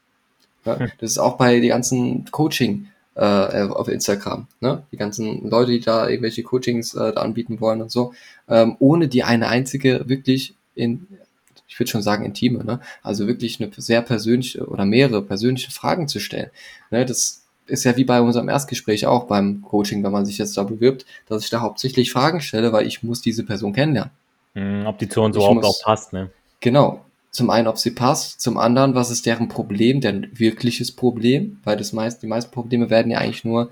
Ja, 0.65 0.77
hm. 0.77 0.91
Das 0.99 1.09
ist 1.09 1.17
auch 1.17 1.35
bei 1.37 1.59
den 1.59 1.69
ganzen 1.69 2.25
Coaching 2.29 2.87
äh, 3.15 3.63
auf 3.63 3.87
Instagram. 3.87 4.47
Ne? 4.59 4.83
Die 4.91 4.97
ganzen 4.97 5.49
Leute, 5.49 5.71
die 5.71 5.79
da 5.79 6.07
irgendwelche 6.07 6.43
Coachings 6.43 6.93
äh, 6.93 7.11
da 7.11 7.21
anbieten 7.21 7.59
wollen 7.59 7.81
und 7.81 7.91
so, 7.91 8.13
ähm, 8.47 8.75
ohne 8.79 9.07
die 9.07 9.23
eine 9.23 9.47
einzige 9.47 10.07
wirklich 10.07 10.53
in, 10.75 11.07
ich 11.67 11.79
würde 11.79 11.89
schon 11.89 12.01
sagen 12.01 12.23
intime, 12.23 12.63
ne? 12.63 12.79
also 13.03 13.27
wirklich 13.27 13.61
eine 13.61 13.71
sehr 13.75 14.01
persönliche 14.01 14.65
oder 14.65 14.85
mehrere 14.85 15.21
persönliche 15.21 15.71
Fragen 15.71 16.07
zu 16.07 16.19
stellen. 16.19 16.51
Ne? 16.89 17.05
Das 17.05 17.40
ist 17.71 17.85
ja 17.85 17.95
wie 17.95 18.03
bei 18.03 18.21
unserem 18.21 18.49
Erstgespräch 18.49 19.05
auch 19.05 19.25
beim 19.25 19.61
Coaching, 19.61 20.03
wenn 20.03 20.11
man 20.11 20.25
sich 20.25 20.37
jetzt 20.37 20.57
da 20.57 20.63
bewirbt, 20.63 21.05
dass 21.27 21.43
ich 21.43 21.49
da 21.49 21.61
hauptsächlich 21.61 22.11
Fragen 22.11 22.41
stelle, 22.41 22.73
weil 22.73 22.85
ich 22.85 23.01
muss 23.01 23.21
diese 23.21 23.45
Person 23.45 23.71
kennenlernen. 23.73 24.11
Mhm, 24.53 24.85
ob 24.85 24.99
die 24.99 25.07
zu 25.07 25.21
uns 25.21 25.37
überhaupt 25.37 25.63
auch 25.63 25.81
passt, 25.83 26.11
ne? 26.11 26.29
Genau. 26.59 27.05
Zum 27.31 27.49
einen, 27.49 27.67
ob 27.67 27.77
sie 27.77 27.91
passt, 27.91 28.41
zum 28.41 28.57
anderen, 28.57 28.93
was 28.93 29.09
ist 29.09 29.25
deren 29.25 29.47
Problem, 29.47 30.01
deren 30.01 30.27
wirkliches 30.37 30.91
Problem, 30.91 31.61
weil 31.63 31.77
das 31.77 31.93
meist, 31.93 32.21
die 32.21 32.27
meisten 32.27 32.51
Probleme 32.51 32.89
werden 32.89 33.09
ja 33.09 33.19
eigentlich 33.19 33.45
nur 33.45 33.71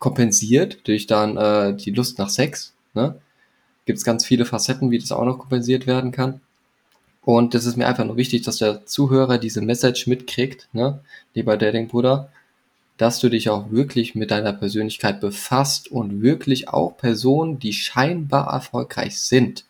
kompensiert 0.00 0.86
durch 0.88 1.06
dann 1.06 1.36
äh, 1.36 1.76
die 1.76 1.92
Lust 1.92 2.18
nach 2.18 2.28
Sex. 2.28 2.74
Ne? 2.94 3.14
Gibt 3.84 3.98
es 3.98 4.04
ganz 4.04 4.26
viele 4.26 4.44
Facetten, 4.44 4.90
wie 4.90 4.98
das 4.98 5.12
auch 5.12 5.24
noch 5.24 5.38
kompensiert 5.38 5.86
werden 5.86 6.10
kann. 6.10 6.40
Und 7.22 7.54
das 7.54 7.64
ist 7.64 7.76
mir 7.76 7.86
einfach 7.86 8.04
nur 8.04 8.16
wichtig, 8.16 8.42
dass 8.42 8.58
der 8.58 8.86
Zuhörer 8.86 9.38
diese 9.38 9.60
Message 9.60 10.08
mitkriegt, 10.08 10.68
ne? 10.72 11.00
lieber 11.34 11.56
Dating-Bruder, 11.56 12.30
dass 12.96 13.20
du 13.20 13.28
dich 13.28 13.50
auch 13.50 13.70
wirklich 13.70 14.14
mit 14.14 14.30
deiner 14.30 14.52
Persönlichkeit 14.52 15.20
befasst 15.20 15.90
und 15.90 16.22
wirklich 16.22 16.68
auch 16.68 16.96
Personen, 16.96 17.58
die 17.58 17.72
scheinbar 17.72 18.52
erfolgreich 18.52 19.20
sind 19.20 19.64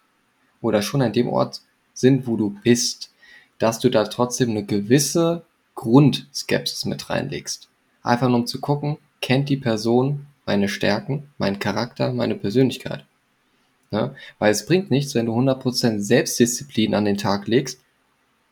oder 0.61 0.83
schon 0.83 1.03
an 1.03 1.13
dem 1.13 1.29
Ort 1.29 1.63
sind, 1.93 2.27
wo 2.27 2.37
du 2.37 2.51
bist, 2.63 3.11
dass 3.59 3.81
du 3.81 3.89
da 3.89 4.05
trotzdem 4.05 4.51
eine 4.51 4.65
gewisse 4.65 5.43
Grundskepsis 5.75 6.85
mit 6.85 7.11
reinlegst. 7.11 7.69
Einfach 8.03 8.29
nur 8.29 8.39
um 8.39 8.47
zu 8.47 8.61
gucken, 8.61 8.99
kennt 9.21 9.49
die 9.49 9.57
Person 9.57 10.27
meine 10.45 10.69
Stärken, 10.69 11.29
meinen 11.39 11.59
Charakter, 11.59 12.13
meine 12.13 12.37
Persönlichkeit. 12.37 13.05
Ja? 13.91 14.15
Weil 14.39 14.53
es 14.53 14.67
bringt 14.67 14.91
nichts, 14.91 15.15
wenn 15.15 15.27
du 15.27 15.33
100% 15.33 15.99
Selbstdisziplin 16.01 16.95
an 16.95 17.05
den 17.05 17.19
Tag 17.19 17.49
legst 17.49 17.81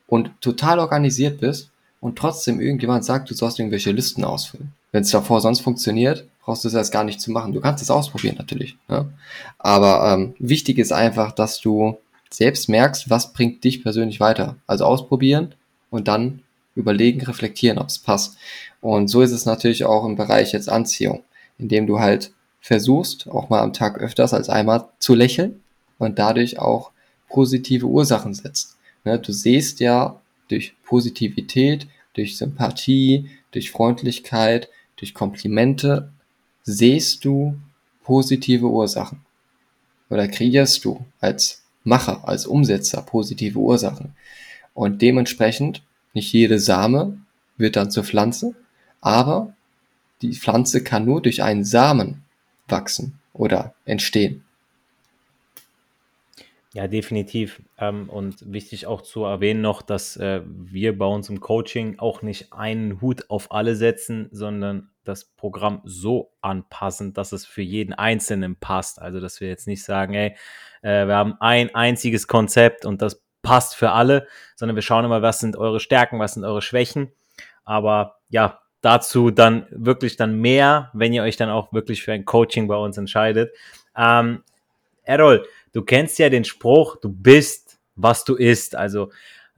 und 0.09 0.31
total 0.40 0.81
organisiert 0.81 1.40
bist 1.40 1.71
und 2.04 2.18
trotzdem 2.18 2.61
irgendjemand 2.61 3.02
sagt, 3.02 3.30
du 3.30 3.34
sollst 3.34 3.58
irgendwelche 3.58 3.90
Listen 3.90 4.25
ausfüllen. 4.25 4.75
Wenn 4.92 5.04
es 5.04 5.11
davor 5.11 5.40
sonst 5.40 5.61
funktioniert, 5.61 6.26
brauchst 6.42 6.62
du 6.62 6.68
es 6.68 6.75
erst 6.75 6.92
gar 6.92 7.02
nicht 7.02 7.18
zu 7.18 7.30
machen. 7.30 7.54
Du 7.54 7.62
kannst 7.62 7.82
es 7.82 7.90
ausprobieren 7.90 8.37
natürlich. 8.37 8.76
Ja? 8.90 9.06
Aber 9.58 10.12
ähm, 10.12 10.34
wichtig 10.38 10.76
ist 10.76 10.92
einfach, 10.92 11.32
dass 11.32 11.62
du 11.62 11.96
selbst 12.28 12.68
merkst, 12.68 13.08
was 13.08 13.32
bringt 13.32 13.64
dich 13.64 13.82
persönlich 13.82 14.20
weiter. 14.20 14.56
Also 14.66 14.84
ausprobieren 14.84 15.54
und 15.88 16.06
dann 16.06 16.42
überlegen, 16.75 17.23
reflektieren, 17.23 17.79
ob 17.79 17.88
es 17.88 17.98
passt. 17.98 18.37
Und 18.83 19.09
so 19.09 19.22
ist 19.22 19.33
es 19.33 19.46
natürlich 19.46 19.87
auch 19.87 20.05
im 20.05 20.16
Bereich 20.16 20.52
jetzt 20.52 20.68
Anziehung, 20.68 21.24
indem 21.57 21.87
du 21.87 22.00
halt 22.00 22.33
versuchst, 22.61 23.31
auch 23.31 23.48
mal 23.48 23.62
am 23.62 23.72
Tag 23.72 23.96
öfters 23.96 24.35
als 24.35 24.50
einmal 24.50 24.90
zu 24.98 25.14
lächeln 25.14 25.62
und 25.96 26.18
dadurch 26.18 26.59
auch 26.59 26.90
positive 27.31 27.87
Ursachen 27.87 28.35
setzt. 28.35 28.76
Ne, 29.05 29.18
du 29.18 29.33
siehst 29.33 29.81
ja 29.81 30.20
durch 30.48 30.74
Positivität, 30.85 31.87
durch 32.14 32.37
Sympathie, 32.37 33.28
durch 33.50 33.70
Freundlichkeit, 33.70 34.68
durch 34.96 35.14
Komplimente, 35.14 36.12
siehst 36.62 37.24
du 37.24 37.59
positive 38.02 38.66
Ursachen 38.66 39.20
oder 40.11 40.28
kreierst 40.28 40.85
du 40.85 41.04
als 41.20 41.62
Macher, 41.83 42.26
als 42.26 42.46
Umsetzer 42.46 43.02
positive 43.02 43.59
Ursachen. 43.59 44.14
Und 44.72 45.02
dementsprechend, 45.02 45.83
nicht 46.14 46.33
jede 46.33 46.59
Same 46.59 47.18
wird 47.57 47.76
dann 47.76 47.90
zur 47.90 48.04
Pflanze, 48.04 48.54
aber 49.00 49.54
die 50.22 50.35
Pflanze 50.35 50.83
kann 50.83 51.04
nur 51.04 51.20
durch 51.20 51.42
einen 51.42 51.64
Samen 51.64 52.22
wachsen 52.68 53.18
oder 53.33 53.74
entstehen. 53.85 54.44
Ja, 56.74 56.88
definitiv. 56.88 57.62
Ähm, 57.78 58.10
und 58.10 58.52
wichtig 58.52 58.88
auch 58.88 59.00
zu 59.00 59.22
erwähnen 59.22 59.60
noch, 59.60 59.80
dass 59.80 60.16
äh, 60.16 60.40
wir 60.44 60.98
bei 60.98 61.06
uns 61.06 61.28
im 61.28 61.38
Coaching 61.38 62.00
auch 62.00 62.20
nicht 62.22 62.52
einen 62.52 63.00
Hut 63.00 63.30
auf 63.30 63.52
alle 63.52 63.76
setzen, 63.76 64.28
sondern 64.32 64.90
das 65.04 65.24
Programm 65.24 65.82
so 65.84 66.32
anpassen, 66.40 67.12
dass 67.12 67.30
es 67.30 67.46
für 67.46 67.62
jeden 67.62 67.92
Einzelnen 67.92 68.56
passt. 68.56 69.00
Also, 69.00 69.20
dass 69.20 69.40
wir 69.40 69.46
jetzt 69.46 69.68
nicht 69.68 69.84
sagen, 69.84 70.14
ey, 70.14 70.34
äh, 70.82 71.06
wir 71.06 71.14
haben 71.14 71.37
ein 71.38 71.72
einziges 71.76 72.26
Konzept 72.26 72.84
und 72.84 73.02
das 73.02 73.22
passt 73.42 73.76
für 73.76 73.92
alle, 73.92 74.26
sondern 74.56 74.74
wir 74.74 74.82
schauen 74.82 75.04
immer, 75.04 75.22
was 75.22 75.38
sind 75.38 75.56
eure 75.56 75.78
Stärken, 75.78 76.18
was 76.18 76.34
sind 76.34 76.42
eure 76.42 76.62
Schwächen. 76.62 77.12
Aber 77.64 78.16
ja, 78.30 78.62
dazu 78.80 79.30
dann 79.30 79.68
wirklich 79.70 80.16
dann 80.16 80.40
mehr, 80.40 80.90
wenn 80.92 81.12
ihr 81.12 81.22
euch 81.22 81.37
dann 81.37 81.50
auch 81.50 81.72
wirklich 81.72 82.02
für 82.02 82.12
ein 82.12 82.24
Coaching 82.24 82.66
bei 82.66 82.76
uns 82.76 82.98
entscheidet. 82.98 83.54
Ähm, 83.96 84.42
Errol, 85.04 85.46
du 85.74 85.82
kennst 85.82 86.18
ja 86.18 86.30
den 86.30 86.44
Spruch, 86.44 86.96
du 86.96 87.10
bist, 87.10 87.78
was 87.96 88.24
du 88.24 88.37
isst. 88.37 88.74
Also 88.74 89.10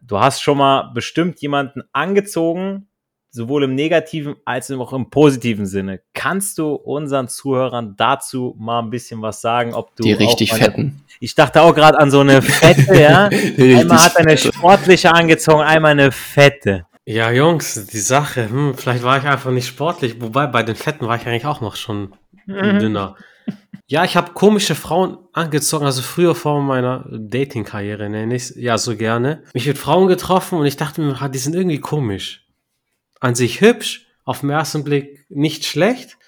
du 0.02 0.18
hast 0.18 0.42
schon 0.42 0.58
mal 0.58 0.90
bestimmt 0.92 1.40
jemanden 1.40 1.82
angezogen, 1.92 2.88
sowohl 3.30 3.64
im 3.64 3.74
negativen 3.74 4.36
als 4.44 4.70
auch 4.72 4.92
im 4.92 5.10
positiven 5.10 5.66
Sinne. 5.66 6.00
Kannst 6.14 6.58
du 6.58 6.74
unseren 6.74 7.28
Zuhörern 7.28 7.94
dazu 7.96 8.56
mal 8.58 8.80
ein 8.80 8.90
bisschen 8.90 9.20
was 9.22 9.40
sagen, 9.40 9.74
ob 9.74 9.94
du 9.94 10.02
die 10.02 10.14
richtig 10.14 10.52
eine, 10.52 10.64
fetten. 10.64 11.04
Ich 11.20 11.34
dachte 11.34 11.62
auch 11.62 11.74
gerade 11.74 11.98
an 11.98 12.10
so 12.10 12.20
eine 12.20 12.40
fette, 12.42 12.98
ja. 12.98 13.26
einmal 13.78 13.98
hat 13.98 14.16
eine 14.16 14.38
sportliche 14.38 15.12
angezogen, 15.12 15.62
einmal 15.62 15.92
eine 15.92 16.12
fette. 16.12 16.86
Ja, 17.04 17.30
Jungs, 17.30 17.86
die 17.86 18.00
Sache, 18.00 18.48
hm, 18.48 18.74
vielleicht 18.74 19.04
war 19.04 19.18
ich 19.18 19.24
einfach 19.24 19.52
nicht 19.52 19.68
sportlich, 19.68 20.20
wobei 20.20 20.46
bei 20.46 20.64
den 20.64 20.74
Fetten 20.74 21.06
war 21.06 21.16
ich 21.16 21.26
eigentlich 21.26 21.46
auch 21.46 21.60
noch 21.60 21.76
schon 21.76 22.14
mhm. 22.46 22.80
dünner. 22.80 23.16
Ja, 23.88 24.04
ich 24.04 24.16
habe 24.16 24.32
komische 24.32 24.74
Frauen 24.74 25.16
angezogen, 25.32 25.84
also 25.84 26.02
früher 26.02 26.34
vor 26.34 26.60
meiner 26.60 27.06
Dating-Karriere 27.08 28.08
nenne 28.10 28.34
ich 28.34 28.50
ja 28.56 28.78
so 28.78 28.96
gerne. 28.96 29.44
Mich 29.54 29.68
mit 29.68 29.78
Frauen 29.78 30.08
getroffen 30.08 30.58
und 30.58 30.66
ich 30.66 30.76
dachte 30.76 31.00
mir, 31.00 31.28
die 31.28 31.38
sind 31.38 31.54
irgendwie 31.54 31.78
komisch 31.78 32.48
an 33.20 33.36
sich 33.36 33.60
hübsch, 33.60 34.06
auf 34.24 34.40
den 34.40 34.50
ersten 34.50 34.82
Blick 34.82 35.24
nicht 35.28 35.64
schlecht, 35.64 36.18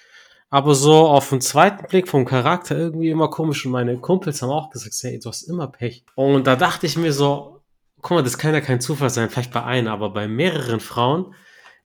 aber 0.49 0.73
so 0.73 1.07
auf 1.07 1.29
den 1.29 1.41
zweiten 1.41 1.85
Blick 1.87 2.07
vom 2.07 2.23
Charakter 2.23 2.77
irgendwie 2.77 3.09
immer 3.09 3.29
komisch. 3.29 3.65
Und 3.65 3.73
meine 3.73 3.97
Kumpels 3.97 4.41
haben 4.41 4.51
auch 4.51 4.69
gesagt, 4.69 4.95
hey, 5.01 5.19
du 5.19 5.27
hast 5.27 5.43
immer 5.43 5.67
Pech. 5.67 6.05
Und 6.15 6.47
da 6.47 6.55
dachte 6.55 6.85
ich 6.85 6.97
mir 6.97 7.11
so, 7.11 7.61
guck 8.01 8.11
mal, 8.11 8.23
das 8.23 8.37
kann 8.37 8.53
ja 8.53 8.61
kein 8.61 8.79
Zufall 8.79 9.09
sein, 9.09 9.29
vielleicht 9.29 9.51
bei 9.51 9.63
einer, 9.63 9.91
aber 9.91 10.11
bei 10.11 10.29
mehreren 10.29 10.79
Frauen, 10.79 11.35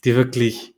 die 0.04 0.14
wirklich 0.14 0.73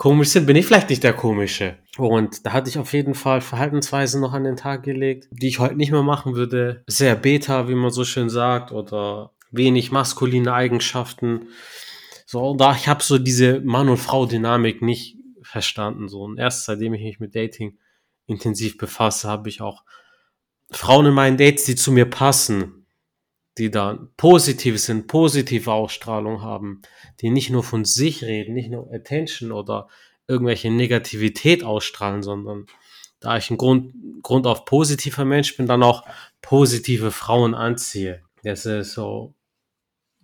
komisch 0.00 0.30
sind, 0.30 0.46
bin 0.46 0.56
ich 0.56 0.64
vielleicht 0.64 0.88
nicht 0.88 1.04
der 1.04 1.12
Komische. 1.12 1.76
Und 1.98 2.46
da 2.46 2.54
hatte 2.54 2.70
ich 2.70 2.78
auf 2.78 2.94
jeden 2.94 3.14
Fall 3.14 3.42
Verhaltensweisen 3.42 4.22
noch 4.22 4.32
an 4.32 4.44
den 4.44 4.56
Tag 4.56 4.82
gelegt, 4.82 5.28
die 5.30 5.48
ich 5.48 5.58
heute 5.58 5.76
nicht 5.76 5.92
mehr 5.92 6.02
machen 6.02 6.34
würde. 6.34 6.82
Sehr 6.86 7.14
beta, 7.14 7.68
wie 7.68 7.74
man 7.74 7.90
so 7.90 8.04
schön 8.04 8.30
sagt, 8.30 8.72
oder 8.72 9.32
wenig 9.50 9.92
maskuline 9.92 10.54
Eigenschaften. 10.54 11.48
So, 12.24 12.54
da 12.56 12.74
ich 12.74 12.88
habe 12.88 13.02
so 13.02 13.18
diese 13.18 13.60
Mann- 13.60 13.90
und 13.90 13.98
Frau-Dynamik 13.98 14.80
nicht 14.80 15.18
verstanden. 15.42 16.08
So. 16.08 16.22
Und 16.22 16.38
erst 16.38 16.64
seitdem 16.64 16.94
ich 16.94 17.02
mich 17.02 17.20
mit 17.20 17.36
Dating 17.36 17.76
intensiv 18.24 18.78
befasse, 18.78 19.28
habe 19.28 19.50
ich 19.50 19.60
auch 19.60 19.84
Frauen 20.70 21.06
in 21.06 21.14
meinen 21.14 21.36
Dates, 21.36 21.64
die 21.64 21.74
zu 21.74 21.92
mir 21.92 22.06
passen, 22.06 22.79
die 23.58 23.70
dann 23.70 24.10
positiv 24.16 24.80
sind, 24.80 25.06
positive 25.06 25.72
Ausstrahlung 25.72 26.42
haben, 26.42 26.82
die 27.20 27.30
nicht 27.30 27.50
nur 27.50 27.64
von 27.64 27.84
sich 27.84 28.24
reden, 28.24 28.54
nicht 28.54 28.70
nur 28.70 28.92
Attention 28.92 29.52
oder 29.52 29.88
irgendwelche 30.28 30.70
Negativität 30.70 31.64
ausstrahlen, 31.64 32.22
sondern 32.22 32.66
da 33.18 33.36
ich 33.36 33.50
ein 33.50 33.56
Grund, 33.58 33.92
Grund 34.22 34.46
auf 34.46 34.64
positiver 34.64 35.24
Mensch 35.24 35.56
bin, 35.56 35.66
dann 35.66 35.82
auch 35.82 36.06
positive 36.40 37.10
Frauen 37.10 37.54
anziehe. 37.54 38.22
Das 38.42 38.64
ist 38.64 38.92
so 38.92 39.34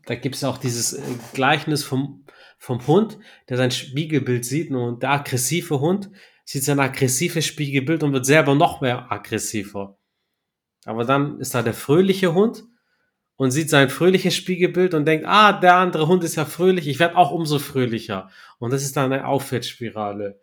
da 0.07 0.15
gibt 0.15 0.37
es 0.37 0.45
auch 0.45 0.57
dieses 0.57 0.95
äh, 0.95 1.03
Gleichnis 1.35 1.85
vom, 1.85 2.25
vom 2.59 2.87
Hund, 2.87 3.19
der 3.49 3.59
sein 3.59 3.71
Spiegelbild 3.71 4.45
sieht 4.45 4.71
und 4.71 5.03
der 5.03 5.11
aggressive 5.11 5.81
Hund 5.81 6.11
sieht 6.45 6.65
sein 6.65 6.81
aggressives 6.81 7.45
Spiegelbild 7.45 8.03
und 8.03 8.13
wird 8.13 8.25
selber 8.25 8.55
noch 8.55 8.81
mehr 8.81 9.11
aggressiver. 9.13 9.99
Aber 10.85 11.05
dann 11.05 11.41
ist 11.41 11.55
da 11.55 11.63
der 11.63 11.75
fröhliche 11.75 12.33
Hund 12.33 12.65
und 13.37 13.51
sieht 13.51 13.71
sein 13.71 13.91
fröhliches 13.91 14.35
Spiegelbild 14.35 14.95
und 14.95 15.05
denkt, 15.05 15.27
ah, 15.27 15.53
der 15.53 15.77
andere 15.77 16.09
Hund 16.09 16.25
ist 16.25 16.37
ja 16.37 16.45
fröhlich, 16.45 16.89
ich 16.89 16.99
werde 16.99 17.17
auch 17.17 17.31
umso 17.31 17.59
fröhlicher. 17.59 18.31
Und 18.59 18.73
das 18.73 18.83
ist 18.83 18.97
dann 18.97 19.13
eine 19.13 19.27
Aufwärtsspirale. 19.27 20.41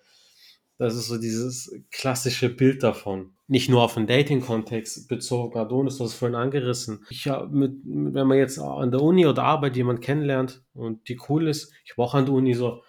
Das 0.78 0.96
ist 0.96 1.08
so 1.08 1.18
dieses 1.18 1.74
klassische 1.92 2.50
Bild 2.50 2.84
davon. 2.84 3.36
Nicht 3.48 3.70
nur 3.70 3.84
auf 3.84 3.94
den 3.94 4.08
Dating-Kontext 4.08 5.08
bezogen. 5.08 5.58
Adonis, 5.58 5.98
du 5.98 6.04
hast 6.04 6.12
es 6.12 6.18
vorhin 6.18 6.36
angerissen. 6.36 7.06
Ich 7.10 7.30
mit, 7.52 7.74
wenn 7.86 8.28
man 8.28 8.38
jetzt 8.38 8.60
an 8.60 8.92
der 8.92 9.02
Uni 9.02 9.26
oder 9.26 9.44
Arbeit 9.44 9.76
jemanden 9.76 10.02
kennenlernt 10.02 10.64
und 10.74 11.08
die 11.08 11.20
cool 11.30 11.48
ist, 11.48 11.72
ich 11.86 11.92
habe 11.92 12.04
auch 12.04 12.16
an 12.16 12.26
der 12.26 12.34
Uni 12.34 12.54
so 12.54 12.84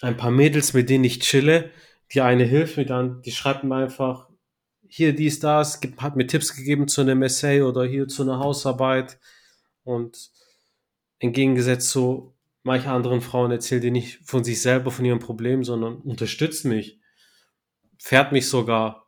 ein 0.00 0.16
paar 0.16 0.30
Mädels, 0.30 0.72
mit 0.72 0.88
denen 0.88 1.04
ich 1.04 1.20
chille, 1.20 1.70
die 2.12 2.22
eine 2.22 2.44
hilft 2.44 2.76
mir 2.76 2.86
dann, 2.86 3.22
die 3.22 3.32
schreibt 3.32 3.64
mir 3.64 3.76
einfach, 3.76 4.28
hier 4.94 5.14
dies, 5.14 5.40
das, 5.40 5.80
hat 5.96 6.16
mir 6.16 6.26
Tipps 6.26 6.54
gegeben 6.54 6.86
zu 6.86 7.00
einem 7.00 7.22
Essay 7.22 7.62
oder 7.62 7.82
hier 7.86 8.08
zu 8.08 8.24
einer 8.24 8.38
Hausarbeit. 8.38 9.18
Und 9.84 10.30
entgegengesetzt 11.18 11.88
zu 11.88 12.34
manchen 12.62 12.90
anderen 12.90 13.22
Frauen 13.22 13.50
erzählt 13.50 13.84
die 13.84 13.90
nicht 13.90 14.20
von 14.22 14.44
sich 14.44 14.60
selber, 14.60 14.90
von 14.90 15.06
ihrem 15.06 15.18
Problem, 15.18 15.64
sondern 15.64 15.96
unterstützt 16.02 16.66
mich. 16.66 17.00
Fährt 17.96 18.32
mich 18.32 18.50
sogar 18.50 19.06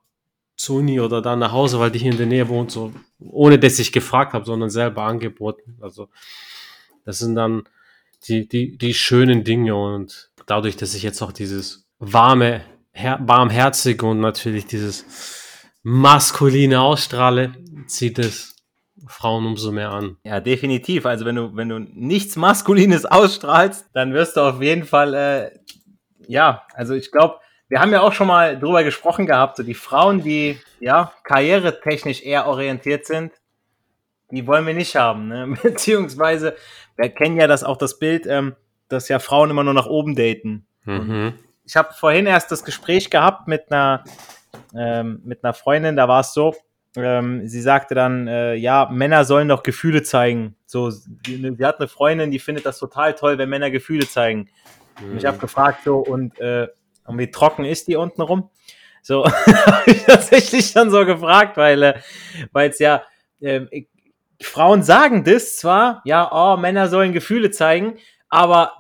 zur 0.57 0.77
Uni 0.77 1.01
oder 1.01 1.21
dann 1.21 1.41
nach 1.41 1.53
Hause, 1.53 1.79
weil 1.79 1.91
die 1.91 1.99
hier 1.99 2.13
in 2.13 2.17
der 2.17 2.27
Nähe 2.29 2.49
wohnt, 2.49 2.71
so, 2.71 2.95
ohne 3.19 3.59
dass 3.59 3.79
ich 3.79 3.93
gefragt 3.93 4.33
habe, 4.33 4.47
sondern 4.47 4.71
selber 4.71 5.03
angeboten. 5.03 5.77
Also, 5.83 6.09
das 7.05 7.19
sind 7.19 7.35
dann 7.35 7.65
die, 8.27 8.49
die, 8.49 8.79
die 8.79 8.95
schönen 8.95 9.45
Dinge 9.45 9.75
und 9.77 10.31
dadurch, 10.47 10.77
dass 10.77 10.95
ich 10.95 11.03
jetzt 11.03 11.21
auch 11.21 11.33
dieses 11.33 11.87
warme, 11.99 12.65
her 12.93 13.21
warmherzige 13.21 14.07
und 14.07 14.21
natürlich 14.21 14.65
dieses 14.65 15.44
maskuline 15.85 16.81
ausstrahle, 16.81 17.53
zieht 17.87 18.19
es 18.19 18.57
Frauen 19.07 19.47
umso 19.47 19.71
mehr 19.71 19.93
an. 19.93 20.17
Ja, 20.25 20.41
definitiv. 20.41 21.07
Also 21.07 21.27
wenn 21.27 21.37
du, 21.37 21.55
wenn 21.55 21.69
du 21.69 21.79
nichts 21.79 22.37
Maskulines 22.37 23.05
ausstrahlst, 23.05 23.91
dann 23.93 24.15
wirst 24.15 24.37
du 24.37 24.41
auf 24.41 24.63
jeden 24.63 24.85
Fall, 24.85 25.15
äh, 25.15 25.51
ja, 26.27 26.67
also 26.73 26.95
ich 26.95 27.13
glaube, 27.13 27.37
wir 27.69 27.81
haben 27.81 27.93
ja 27.93 28.01
auch 28.01 28.15
schon 28.15 28.29
mal 28.29 28.59
drüber 28.59 28.83
gesprochen 28.83 29.27
gehabt, 29.27 29.59
so 29.59 29.63
die 29.63 29.75
Frauen, 29.75 30.23
die 30.23 30.59
ja 30.81 31.13
karrieretechnisch 31.23 32.23
eher 32.23 32.47
orientiert 32.47 33.05
sind, 33.07 33.33
die 34.31 34.47
wollen 34.47 34.67
wir 34.67 34.75
nicht 34.75 34.97
haben. 34.97 35.29
Ne? 35.29 35.55
Beziehungsweise, 35.63 36.57
wir 36.97 37.11
kennen 37.11 37.37
ja 37.37 37.47
das 37.47 37.63
auch 37.63 37.77
das 37.77 37.99
Bild, 37.99 38.27
ähm, 38.27 38.57
dass 38.89 39.09
ja 39.09 39.19
Frauen 39.19 39.51
immer 39.51 39.65
nur 39.65 39.75
nach 39.75 39.87
oben 39.87 40.15
daten. 40.15 40.67
Mhm. 40.85 41.35
Ich 41.65 41.77
habe 41.77 41.93
vorhin 41.93 42.27
erst 42.27 42.51
das 42.53 42.65
Gespräch 42.65 43.11
gehabt 43.11 43.49
mit 43.49 43.71
einer 43.71 44.05
ähm, 44.77 45.21
mit 45.25 45.45
einer 45.45 45.55
Freundin, 45.55 45.97
da 45.97 46.09
war 46.09 46.21
es 46.21 46.33
so, 46.33 46.55
ähm, 46.97 47.47
sie 47.49 47.61
sagte 47.61 47.95
dann, 47.95 48.29
äh, 48.29 48.55
ja, 48.55 48.89
Männer 48.91 49.25
sollen 49.25 49.49
doch 49.49 49.63
Gefühle 49.63 50.03
zeigen. 50.03 50.57
So, 50.67 50.91
sie, 50.91 51.11
sie, 51.27 51.65
hat 51.65 51.81
eine 51.81 51.89
Freundin, 51.89 52.31
die 52.31 52.39
findet 52.39 52.67
das 52.67 52.79
total 52.79 53.15
toll, 53.15 53.39
wenn 53.39 53.49
Männer 53.49 53.71
Gefühle 53.71 54.07
zeigen. 54.07 54.49
Mhm. 55.01 55.13
Und 55.13 55.17
ich 55.19 55.27
habe 55.27 55.39
gefragt 55.39 55.81
so, 55.85 55.99
und, 55.99 56.39
äh, 56.41 56.69
und 57.07 57.19
wie 57.19 57.31
trocken 57.31 57.65
ist 57.65 57.89
die 57.89 57.97
unten 57.97 58.23
rum? 58.23 58.51
So, 59.03 59.25
habe 59.27 59.91
ich 59.91 60.05
tatsächlich 60.05 60.73
dann 60.73 60.91
so 60.91 61.05
gefragt, 61.05 61.57
weil 61.57 61.83
äh, 61.83 61.95
es 62.55 62.79
ja, 62.79 63.03
äh, 63.41 63.87
Frauen 64.41 64.83
sagen 64.83 65.25
das 65.25 65.57
zwar, 65.57 66.01
ja, 66.05 66.31
oh, 66.33 66.57
Männer 66.57 66.89
sollen 66.89 67.13
Gefühle 67.13 67.51
zeigen, 67.51 67.99
aber 68.29 68.73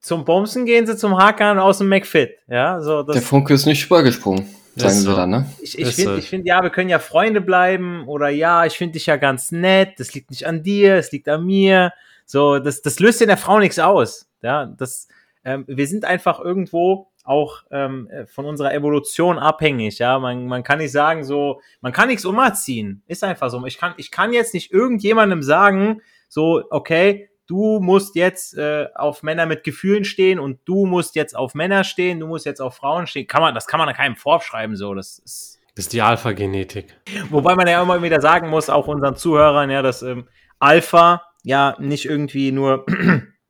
zum 0.00 0.24
Bumsen 0.24 0.64
gehen 0.66 0.86
sie 0.86 0.96
zum 0.96 1.16
Hakan 1.18 1.58
aus 1.58 1.78
dem 1.78 1.88
McFit. 1.88 2.38
Ja, 2.48 2.80
so, 2.80 3.02
das, 3.02 3.14
Der 3.14 3.22
Funke 3.22 3.54
ist 3.54 3.66
nicht 3.66 3.86
übergesprungen. 3.86 4.48
Sagen 4.74 4.94
sie 4.94 5.14
dann, 5.14 5.30
ne? 5.30 5.46
Ich, 5.60 5.78
ich 5.78 5.94
finde, 5.94 6.16
so. 6.16 6.22
find, 6.22 6.46
ja, 6.46 6.62
wir 6.62 6.70
können 6.70 6.88
ja 6.88 6.98
Freunde 6.98 7.40
bleiben 7.40 8.08
oder 8.08 8.28
ja, 8.28 8.64
ich 8.64 8.74
finde 8.78 8.94
dich 8.94 9.06
ja 9.06 9.16
ganz 9.16 9.52
nett, 9.52 9.98
das 9.98 10.14
liegt 10.14 10.30
nicht 10.30 10.46
an 10.46 10.62
dir, 10.62 10.96
es 10.96 11.12
liegt 11.12 11.28
an 11.28 11.44
mir. 11.44 11.92
So, 12.24 12.58
das, 12.58 12.80
das 12.80 12.98
löst 12.98 13.20
in 13.20 13.28
der 13.28 13.36
Frau 13.36 13.58
nichts 13.58 13.78
aus. 13.78 14.28
Ja, 14.40 14.66
das, 14.66 15.08
ähm, 15.44 15.64
wir 15.66 15.86
sind 15.86 16.04
einfach 16.04 16.40
irgendwo 16.40 17.08
auch 17.24 17.62
ähm, 17.70 18.08
von 18.26 18.46
unserer 18.46 18.74
Evolution 18.74 19.38
abhängig. 19.38 19.98
Ja, 19.98 20.18
man, 20.18 20.46
man 20.46 20.62
kann 20.62 20.78
nicht 20.78 20.92
sagen, 20.92 21.24
so, 21.24 21.60
man 21.80 21.92
kann 21.92 22.08
nichts 22.08 22.24
umerziehen. 22.24 23.02
Ist 23.06 23.24
einfach 23.24 23.50
so. 23.50 23.64
Ich 23.66 23.78
kann, 23.78 23.94
ich 23.96 24.10
kann 24.10 24.32
jetzt 24.32 24.54
nicht 24.54 24.72
irgendjemandem 24.72 25.42
sagen, 25.42 26.00
so, 26.28 26.64
okay, 26.70 27.28
du 27.52 27.80
musst 27.80 28.16
jetzt 28.16 28.56
äh, 28.56 28.88
auf 28.94 29.22
Männer 29.22 29.44
mit 29.44 29.62
Gefühlen 29.62 30.06
stehen 30.06 30.38
und 30.38 30.60
du 30.64 30.86
musst 30.86 31.14
jetzt 31.14 31.36
auf 31.36 31.54
Männer 31.54 31.84
stehen, 31.84 32.18
du 32.18 32.26
musst 32.26 32.46
jetzt 32.46 32.60
auf 32.60 32.76
Frauen 32.76 33.06
stehen. 33.06 33.26
Kann 33.26 33.42
man, 33.42 33.54
das 33.54 33.66
kann 33.66 33.78
man 33.78 33.92
keinem 33.92 34.16
vorschreiben, 34.16 34.74
so. 34.74 34.94
Das 34.94 35.18
ist, 35.18 35.60
das 35.74 35.84
ist 35.84 35.92
die 35.92 36.00
Alpha-Genetik. 36.00 36.96
Wobei 37.28 37.54
man 37.54 37.66
ja 37.66 37.82
immer 37.82 38.02
wieder 38.02 38.22
sagen 38.22 38.48
muss, 38.48 38.70
auch 38.70 38.88
unseren 38.88 39.16
Zuhörern, 39.16 39.68
ja, 39.68 39.82
dass 39.82 40.00
ähm, 40.00 40.28
Alpha 40.60 41.24
ja 41.44 41.76
nicht 41.78 42.06
irgendwie 42.06 42.52
nur, 42.52 42.86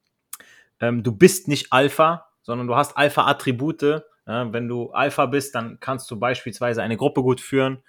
ähm, 0.81 1.05
du 1.05 1.13
bist 1.13 1.47
nicht 1.47 1.73
Alpha, 1.73 2.27
sondern 2.43 2.67
du 2.67 2.75
hast 2.75 2.97
Alpha-Attribute. 2.97 4.03
Ja, 4.27 4.53
wenn 4.53 4.67
du 4.67 4.91
Alpha 4.91 5.27
bist, 5.27 5.55
dann 5.55 5.79
kannst 5.79 6.11
du 6.11 6.19
beispielsweise 6.19 6.83
eine 6.83 6.97
Gruppe 6.97 7.23
gut 7.23 7.41
führen. 7.41 7.85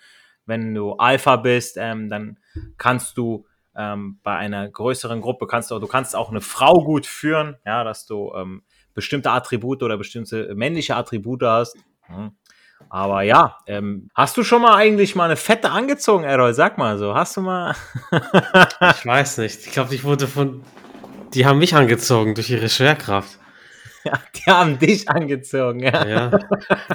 Wenn 0.45 0.75
du 0.75 0.93
Alpha 0.93 1.37
bist, 1.37 1.77
ähm, 1.79 2.07
dann 2.09 2.37
kannst 2.77 3.17
du 3.17 3.47
ähm, 3.75 4.19
bei 4.23 4.35
einer 4.35 4.69
größeren 4.69 5.21
Gruppe 5.21 5.47
kannst 5.47 5.71
du, 5.71 5.79
du 5.79 5.87
kannst 5.87 6.15
auch 6.15 6.29
eine 6.29 6.41
Frau 6.41 6.83
gut 6.83 7.05
führen, 7.05 7.57
ja, 7.65 7.83
dass 7.83 8.05
du 8.05 8.33
ähm, 8.35 8.63
bestimmte 8.93 9.31
Attribute 9.31 9.83
oder 9.83 9.97
bestimmte 9.97 10.53
männliche 10.55 10.95
Attribute 10.95 11.43
hast. 11.43 11.77
Mhm. 12.09 12.31
Aber 12.89 13.21
ja, 13.21 13.57
ähm, 13.65 14.09
hast 14.13 14.37
du 14.37 14.43
schon 14.43 14.61
mal 14.61 14.75
eigentlich 14.75 15.15
mal 15.15 15.25
eine 15.25 15.35
Fette 15.35 15.71
angezogen, 15.71 16.23
Errol? 16.23 16.53
Sag 16.53 16.77
mal 16.77 16.97
so, 16.97 17.15
hast 17.15 17.37
du 17.37 17.41
mal? 17.41 17.75
ich 18.11 19.05
weiß 19.05 19.39
nicht. 19.39 19.65
Ich 19.65 19.71
glaube, 19.71 19.95
ich 19.95 20.03
wurde 20.03 20.27
von. 20.27 20.63
Die 21.33 21.45
haben 21.45 21.57
mich 21.57 21.75
angezogen 21.75 22.35
durch 22.35 22.49
ihre 22.49 22.69
Schwerkraft. 22.69 23.39
Ja, 24.05 24.19
die 24.35 24.51
haben 24.51 24.79
dich 24.79 25.07
angezogen, 25.07 25.79
ja. 25.79 26.05
Ja, 26.05 26.39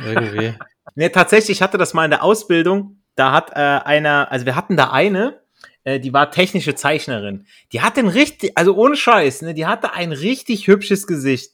irgendwie. 0.04 0.52
Nee, 0.94 1.08
tatsächlich, 1.08 1.56
ich 1.56 1.62
hatte 1.62 1.78
das 1.78 1.94
mal 1.94 2.04
in 2.04 2.10
der 2.10 2.22
Ausbildung. 2.22 3.02
Da 3.14 3.32
hat 3.32 3.52
äh, 3.52 3.54
einer, 3.54 4.30
also 4.30 4.44
wir 4.44 4.56
hatten 4.56 4.76
da 4.76 4.90
eine, 4.90 5.40
äh, 5.88 6.00
die 6.00 6.12
war 6.12 6.30
technische 6.30 6.74
Zeichnerin. 6.74 7.46
Die 7.72 7.80
hatte 7.80 8.00
ein 8.00 8.08
richtig, 8.08 8.52
also 8.56 8.74
ohne 8.74 8.94
Scheiß, 8.94 9.42
ne, 9.42 9.54
die 9.54 9.66
hatte 9.66 9.94
ein 9.94 10.12
richtig 10.12 10.66
hübsches 10.66 11.06
Gesicht. 11.06 11.52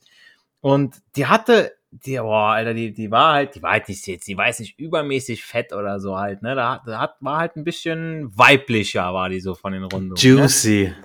Und 0.61 0.97
die 1.15 1.27
hatte, 1.27 1.73
die, 1.93 2.17
boah, 2.19 2.55
Alter, 2.55 2.75
die, 2.75 2.93
die 2.93 3.11
war 3.13 3.35
halt, 3.35 3.55
die 3.55 3.63
war 3.63 3.73
halt 3.73 3.89
nicht 3.89 4.05
jetzt, 4.09 4.27
die 4.27 4.37
war 4.37 4.49
jetzt 4.49 4.59
nicht 4.59 4.77
übermäßig 4.79 5.45
fett 5.45 5.73
oder 5.73 6.01
so 6.01 6.19
halt, 6.19 6.43
ne, 6.43 6.57
da, 6.57 6.83
da 6.85 6.99
hat, 6.99 7.17
war 7.21 7.39
halt 7.39 7.55
ein 7.55 7.63
bisschen 7.63 8.37
weiblicher, 8.37 9.15
war 9.15 9.29
die 9.29 9.41
so 9.41 9.55
von 9.55 9.73
den 9.73 9.85
Rundungen. 9.85 10.15
Ne? 10.15 10.21
Juicy. 10.21 10.93
Ne? 10.93 10.97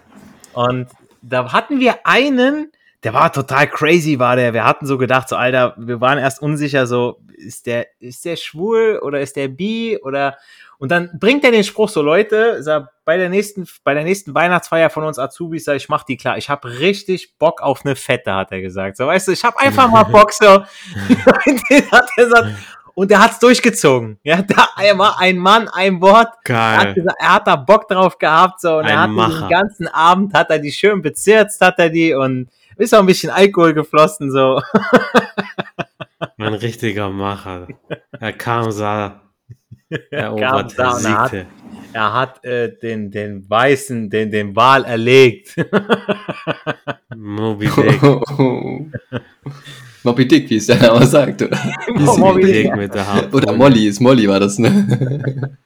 Und 0.54 0.88
da 1.22 1.52
hatten 1.54 1.80
wir 1.80 2.08
einen, 2.08 2.72
der 3.04 3.14
war 3.14 3.32
total 3.32 3.68
crazy, 3.68 4.18
war 4.18 4.38
der. 4.38 4.54
Wir 4.54 4.66
hatten 4.66 4.88
so 4.88 4.98
gedacht, 4.98 5.30
so 5.30 5.36
Alter, 5.36 5.76
wir 5.78 6.02
waren 6.02 6.18
erst 6.18 6.42
unsicher, 6.42 6.88
so 6.88 7.22
ist 7.28 7.68
der, 7.68 7.88
ist 8.00 8.26
der 8.26 8.38
schwul 8.38 9.00
oder 9.04 9.22
ist 9.22 9.36
der 9.36 9.50
bi 9.50 10.00
oder 10.02 10.36
und 10.80 10.90
dann 10.90 11.12
bringt 11.20 11.44
er 11.44 11.52
den 11.52 11.66
Spruch 11.66 11.90
so, 11.90 12.02
Leute, 12.02 12.64
sag, 12.64 12.90
bei 13.04 13.18
der 13.18 13.28
nächsten, 13.28 13.68
bei 13.84 13.94
der 13.94 14.04
nächsten 14.04 14.34
Weihnachtsfeier 14.34 14.90
von 14.90 15.04
uns 15.04 15.20
Azubis, 15.20 15.66
sag, 15.66 15.76
ich 15.76 15.90
mach 15.90 16.04
die 16.04 16.16
klar. 16.16 16.38
Ich 16.38 16.50
habe 16.50 16.80
richtig 16.80 17.38
Bock 17.38 17.62
auf 17.62 17.86
eine 17.86 17.98
Fette, 17.98 18.34
hat 18.34 18.54
er 18.54 18.62
gesagt. 18.62 18.96
So, 18.96 19.06
weißt 19.06 19.28
du, 19.28 19.34
ich 19.34 19.44
habe 19.44 19.60
einfach 19.60 19.90
mal 19.90 20.04
Bock 20.12 20.32
so. 20.32 20.46
hat 20.64 22.10
er 22.16 22.24
gesagt, 22.24 22.48
und 22.94 23.12
er 23.12 23.22
hat's 23.22 23.40
durchgezogen. 23.40 24.20
Ja, 24.24 24.42
da 24.42 24.68
war 24.98 25.20
ein 25.20 25.38
Mann, 25.38 25.68
ein 25.68 26.02
Wort. 26.02 26.30
Geil. 26.46 26.58
Er 26.58 26.78
hat, 26.80 26.96
gesagt, 26.96 27.18
er 27.20 27.34
hat 27.34 27.48
da 27.48 27.56
Bock 27.58 27.88
drauf 27.90 28.18
gehabt 28.18 28.62
so 28.62 28.78
und 28.78 28.86
ein 28.86 28.92
er 28.92 29.02
hat 29.02 29.10
Macher. 29.10 29.48
den 29.48 29.50
ganzen 29.50 29.88
Abend 29.90 30.34
hat 30.34 30.50
er 30.50 30.60
die 30.60 30.72
schön 30.72 31.02
bezirzt, 31.02 31.60
hat 31.60 31.78
er 31.80 31.90
die 31.90 32.14
und 32.14 32.50
ist 32.78 32.96
auch 32.96 33.00
ein 33.00 33.06
bisschen 33.06 33.32
Alkohol 33.32 33.74
geflossen 33.74 34.32
so. 34.32 34.62
Ein 36.38 36.54
richtiger 36.54 37.10
Macher. 37.10 37.68
Er 38.18 38.34
kam, 38.34 38.72
sah 38.72 39.22
erobert, 40.12 40.78
er. 40.78 40.86
Er 40.86 41.22
hat, 41.22 41.46
er 41.94 42.14
hat 42.14 42.46
äh, 42.46 42.78
den, 42.78 43.12
den 43.12 43.50
Weißen, 43.50 44.10
den, 44.10 44.32
den 44.32 44.56
Wal 44.56 44.86
erlegt. 44.86 45.56
Moby 47.16 47.68
Dick. 47.68 48.02
Moby 50.04 50.28
Dick, 50.28 50.50
wie 50.50 50.58
es 50.58 50.68
der 50.68 50.78
Name 50.78 51.06
sagt, 51.06 51.42
oder? 51.42 51.58
Moby 51.96 52.44
Dick 52.44 52.76
mit 52.76 52.94
der 52.94 53.14
Haut. 53.14 53.34
Oder 53.34 53.54
Molly, 53.54 53.88
ist 53.88 54.00
Molly 54.00 54.30
war 54.30 54.40
das, 54.40 54.60
ne? 54.60 55.58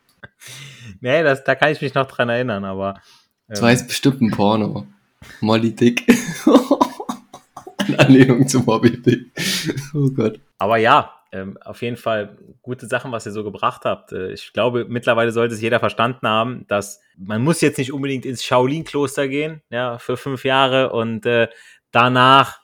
nee, 1.01 1.21
das, 1.21 1.43
da 1.43 1.55
kann 1.55 1.71
ich 1.71 1.81
mich 1.81 1.93
noch 1.93 2.07
dran 2.07 2.29
erinnern, 2.29 2.63
aber. 2.63 2.99
Das 3.47 3.62
war 3.62 3.71
jetzt 3.71 3.88
bestimmt 3.88 4.21
ein 4.21 4.31
Porno. 4.31 4.88
Molly 5.41 5.71
Dick. 5.71 6.07
In 7.88 7.99
Anlehnung 7.99 8.47
zu 8.47 8.62
Moby 8.62 9.01
Dick. 9.01 9.31
Oh 9.93 10.09
Gott. 10.09 10.39
Aber 10.57 10.77
ja, 10.77 11.12
ähm, 11.33 11.57
auf 11.61 11.81
jeden 11.81 11.97
Fall 11.97 12.37
gute 12.61 12.85
Sachen, 12.85 13.11
was 13.11 13.25
ihr 13.25 13.31
so 13.31 13.43
gebracht 13.43 13.85
habt. 13.85 14.11
Äh, 14.11 14.31
ich 14.31 14.53
glaube, 14.53 14.85
mittlerweile 14.87 15.31
sollte 15.31 15.55
es 15.55 15.61
jeder 15.61 15.79
verstanden 15.79 16.27
haben, 16.27 16.65
dass 16.67 17.01
man 17.17 17.41
muss 17.41 17.59
jetzt 17.61 17.79
nicht 17.79 17.91
unbedingt 17.91 18.25
ins 18.25 18.43
Shaolin-Kloster 18.45 19.27
gehen, 19.27 19.63
ja, 19.69 19.97
für 19.97 20.15
fünf 20.15 20.45
Jahre 20.45 20.91
und 20.91 21.25
äh, 21.25 21.49
danach 21.91 22.61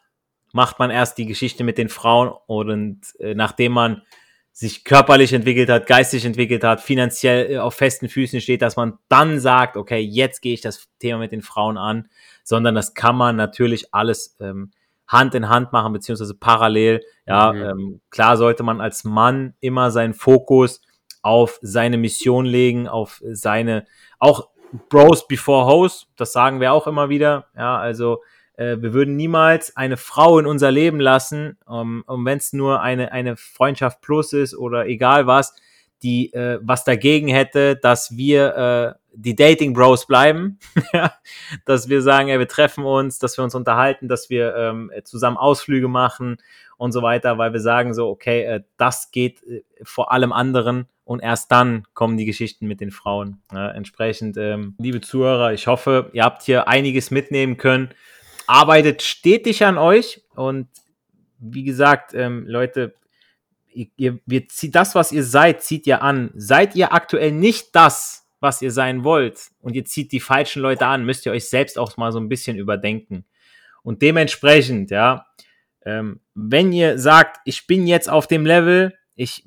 macht 0.54 0.78
man 0.78 0.92
erst 0.92 1.18
die 1.18 1.26
Geschichte 1.26 1.64
mit 1.64 1.78
den 1.80 1.90
Frauen 1.90 2.32
und 2.48 3.02
äh, 3.20 3.34
nachdem 3.34 3.72
man 3.72 4.04
sich 4.52 4.84
körperlich 4.84 5.34
entwickelt 5.34 5.70
hat, 5.70 5.88
geistig 5.88 6.26
entwickelt 6.26 6.64
hat, 6.64 6.82
finanziell 6.82 7.52
äh, 7.52 7.58
auf 7.58 7.74
festen 7.74 8.08
Füßen 8.08 8.40
steht, 8.40 8.62
dass 8.62 8.76
man 8.76 9.00
dann 9.08 9.40
sagt, 9.40 9.78
okay, 9.78 10.00
jetzt 10.00 10.42
gehe 10.42 10.54
ich 10.54 10.62
das 10.62 10.90
Thema 11.00 11.20
mit 11.20 11.32
den 11.32 11.42
Frauen 11.42 11.78
an, 11.78 12.08
sondern 12.44 12.76
das 12.76 12.94
kann 12.94 13.16
man 13.16 13.36
natürlich 13.36 13.94
alles 13.94 14.38
ähm, 14.40 14.72
Hand 15.10 15.36
in 15.36 15.50
Hand 15.50 15.74
machen, 15.74 15.92
beziehungsweise 15.92 16.36
parallel. 16.36 17.02
Ja, 17.26 17.52
mhm. 17.52 17.62
ähm, 17.62 18.02
klar 18.12 18.38
sollte 18.38 18.64
man 18.64 18.80
als 18.80 19.04
Mann 19.04 19.56
immer 19.60 19.92
seinen 19.92 20.14
Fokus 20.14 20.82
auf 21.22 21.60
seine 21.62 21.98
Mission 21.98 22.46
legen, 22.46 22.88
auf 22.88 23.22
seine, 23.26 23.86
auch 24.20 24.50
Bros 24.88 25.28
before 25.28 25.66
Hoes, 25.66 26.08
das 26.16 26.32
sagen 26.32 26.62
wir 26.62 26.72
auch 26.72 26.86
immer 26.86 27.10
wieder. 27.10 27.48
Ja, 27.58 27.78
also 27.78 28.22
äh, 28.56 28.78
wir 28.80 28.94
würden 28.94 29.16
niemals 29.16 29.76
eine 29.76 29.98
Frau 29.98 30.38
in 30.38 30.46
unser 30.46 30.72
Leben 30.72 31.00
lassen, 31.00 31.58
um, 31.66 32.04
um 32.06 32.24
wenn 32.24 32.38
es 32.38 32.54
nur 32.54 32.82
eine, 32.82 33.12
eine 33.12 33.36
Freundschaft 33.36 34.02
plus 34.02 34.32
ist 34.32 34.56
oder 34.56 34.86
egal 34.86 35.26
was, 35.26 35.56
die 36.04 36.34
äh, 36.34 36.60
was 36.62 36.84
dagegen 36.84 37.28
hätte, 37.28 37.76
dass 37.76 38.16
wir 38.16 38.56
äh, 38.56 39.00
die 39.14 39.36
Dating 39.36 39.74
Bros 39.74 40.06
bleiben, 40.06 40.60
dass 41.66 41.90
wir 41.90 42.02
sagen, 42.02 42.30
ja, 42.30 42.40
wir 42.40 42.48
treffen 42.48 42.86
uns, 42.86 43.20
dass 43.20 43.38
wir 43.38 43.44
uns 43.44 43.56
unterhalten, 43.56 44.08
dass 44.08 44.30
wir 44.30 44.56
ähm, 44.56 44.92
zusammen 45.04 45.38
Ausflüge 45.38 45.88
machen 45.88 46.38
und 46.78 46.92
so 46.92 47.02
weiter, 47.02 47.38
weil 47.38 47.52
wir 47.54 47.60
sagen 47.60 47.94
so, 47.94 48.08
okay, 48.10 48.44
äh, 48.44 48.62
das 48.78 49.12
geht 49.12 49.44
äh, 49.44 49.64
vor 49.84 50.12
allem 50.12 50.32
anderen 50.32 50.88
und 51.04 51.22
erst 51.22 51.52
dann 51.52 51.84
kommen 51.94 52.18
die 52.18 52.26
Geschichten 52.26 52.68
mit 52.68 52.82
den 52.82 52.92
Frauen. 52.92 53.42
Ja, 53.52 53.72
entsprechend, 53.72 54.38
ähm, 54.38 54.76
liebe 54.80 55.02
Zuhörer, 55.02 55.54
ich 55.54 55.68
hoffe, 55.68 56.10
ihr 56.14 56.24
habt 56.24 56.44
hier 56.44 56.68
einiges 56.68 57.12
mitnehmen 57.12 57.58
können 57.58 57.90
arbeitet 58.50 59.04
stetig 59.04 59.64
an 59.64 59.78
euch 59.78 60.24
und 60.34 60.68
wie 61.38 61.64
gesagt, 61.64 62.16
ähm, 62.16 62.46
Leute, 62.48 62.96
ihr, 63.74 64.20
ihr 64.28 64.48
zieht 64.48 64.76
das, 64.76 64.96
was 64.96 65.12
ihr 65.12 65.24
seid, 65.24 65.64
zieht 65.64 65.88
ihr 65.88 66.02
an. 66.02 66.32
Seid 66.36 66.76
ihr 66.76 66.94
aktuell 66.94 67.32
nicht 67.32 67.76
das, 67.76 68.28
was 68.40 68.62
ihr 68.62 68.72
sein 68.72 69.04
wollt 69.04 69.50
und 69.62 69.76
ihr 69.76 69.86
zieht 69.86 70.12
die 70.12 70.20
falschen 70.20 70.62
Leute 70.62 70.86
an, 70.86 71.06
müsst 71.06 71.26
ihr 71.26 71.32
euch 71.32 71.50
selbst 71.50 71.78
auch 71.78 71.98
mal 71.98 72.12
so 72.12 72.20
ein 72.20 72.30
bisschen 72.30 72.58
überdenken. 72.58 73.26
Und 73.84 74.02
dementsprechend, 74.02 74.92
ja, 74.92 75.28
ähm, 75.86 76.22
wenn 76.36 76.72
ihr 76.72 76.98
sagt, 77.00 77.38
ich 77.46 77.68
bin 77.68 77.88
jetzt 77.88 78.10
auf 78.10 78.28
dem 78.28 78.46
Level, 78.46 78.94
ich 79.16 79.46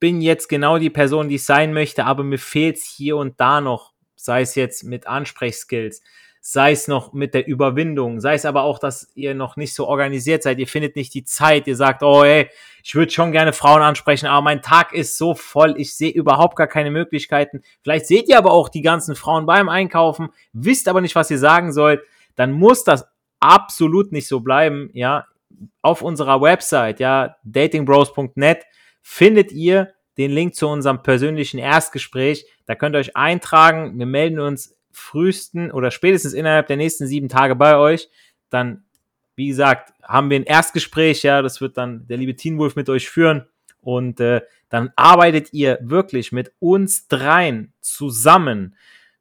bin 0.00 0.20
jetzt 0.20 0.48
genau 0.48 0.78
die 0.78 0.90
Person, 0.90 1.28
die 1.28 1.36
ich 1.36 1.44
sein 1.44 1.72
möchte, 1.72 2.04
aber 2.04 2.24
mir 2.24 2.38
fehlt 2.38 2.78
hier 2.78 3.16
und 3.16 3.40
da 3.40 3.60
noch, 3.60 3.94
sei 4.14 4.42
es 4.42 4.54
jetzt 4.54 4.84
mit 4.84 5.06
Ansprechskills, 5.06 6.02
sei 6.48 6.70
es 6.70 6.86
noch 6.86 7.12
mit 7.12 7.34
der 7.34 7.48
Überwindung, 7.48 8.20
sei 8.20 8.34
es 8.34 8.44
aber 8.44 8.62
auch, 8.62 8.78
dass 8.78 9.08
ihr 9.16 9.34
noch 9.34 9.56
nicht 9.56 9.74
so 9.74 9.88
organisiert 9.88 10.44
seid, 10.44 10.60
ihr 10.60 10.68
findet 10.68 10.94
nicht 10.94 11.12
die 11.12 11.24
Zeit, 11.24 11.66
ihr 11.66 11.74
sagt, 11.74 12.04
oh 12.04 12.22
ey, 12.22 12.48
ich 12.84 12.94
würde 12.94 13.10
schon 13.10 13.32
gerne 13.32 13.52
Frauen 13.52 13.82
ansprechen, 13.82 14.28
aber 14.28 14.42
mein 14.42 14.62
Tag 14.62 14.92
ist 14.92 15.18
so 15.18 15.34
voll, 15.34 15.74
ich 15.76 15.96
sehe 15.96 16.12
überhaupt 16.12 16.54
gar 16.54 16.68
keine 16.68 16.92
Möglichkeiten. 16.92 17.62
Vielleicht 17.82 18.06
seht 18.06 18.28
ihr 18.28 18.38
aber 18.38 18.52
auch 18.52 18.68
die 18.68 18.80
ganzen 18.80 19.16
Frauen 19.16 19.44
beim 19.44 19.68
Einkaufen, 19.68 20.28
wisst 20.52 20.86
aber 20.86 21.00
nicht, 21.00 21.16
was 21.16 21.32
ihr 21.32 21.38
sagen 21.38 21.72
sollt, 21.72 22.00
dann 22.36 22.52
muss 22.52 22.84
das 22.84 23.08
absolut 23.40 24.12
nicht 24.12 24.28
so 24.28 24.38
bleiben, 24.38 24.90
ja. 24.92 25.26
Auf 25.82 26.00
unserer 26.00 26.40
Website, 26.40 27.00
ja, 27.00 27.36
datingbros.net 27.42 28.66
findet 29.02 29.50
ihr 29.50 29.94
den 30.16 30.30
Link 30.30 30.54
zu 30.54 30.68
unserem 30.68 31.02
persönlichen 31.02 31.58
Erstgespräch. 31.58 32.46
Da 32.66 32.76
könnt 32.76 32.94
ihr 32.94 33.00
euch 33.00 33.16
eintragen. 33.16 33.98
Wir 33.98 34.06
melden 34.06 34.38
uns 34.38 34.75
frühesten 34.96 35.70
oder 35.70 35.90
spätestens 35.90 36.32
innerhalb 36.32 36.66
der 36.66 36.76
nächsten 36.76 37.06
sieben 37.06 37.28
Tage 37.28 37.54
bei 37.54 37.76
euch. 37.76 38.08
Dann, 38.50 38.84
wie 39.34 39.48
gesagt, 39.48 39.92
haben 40.02 40.30
wir 40.30 40.38
ein 40.38 40.44
Erstgespräch, 40.44 41.22
ja, 41.22 41.42
das 41.42 41.60
wird 41.60 41.76
dann 41.76 42.06
der 42.06 42.16
liebe 42.16 42.34
Teen 42.34 42.58
Wolf 42.58 42.76
mit 42.76 42.88
euch 42.88 43.08
führen. 43.08 43.46
Und 43.80 44.20
äh, 44.20 44.40
dann 44.68 44.90
arbeitet 44.96 45.52
ihr 45.52 45.78
wirklich 45.82 46.32
mit 46.32 46.52
uns 46.58 47.06
dreien 47.08 47.72
zusammen. 47.80 48.74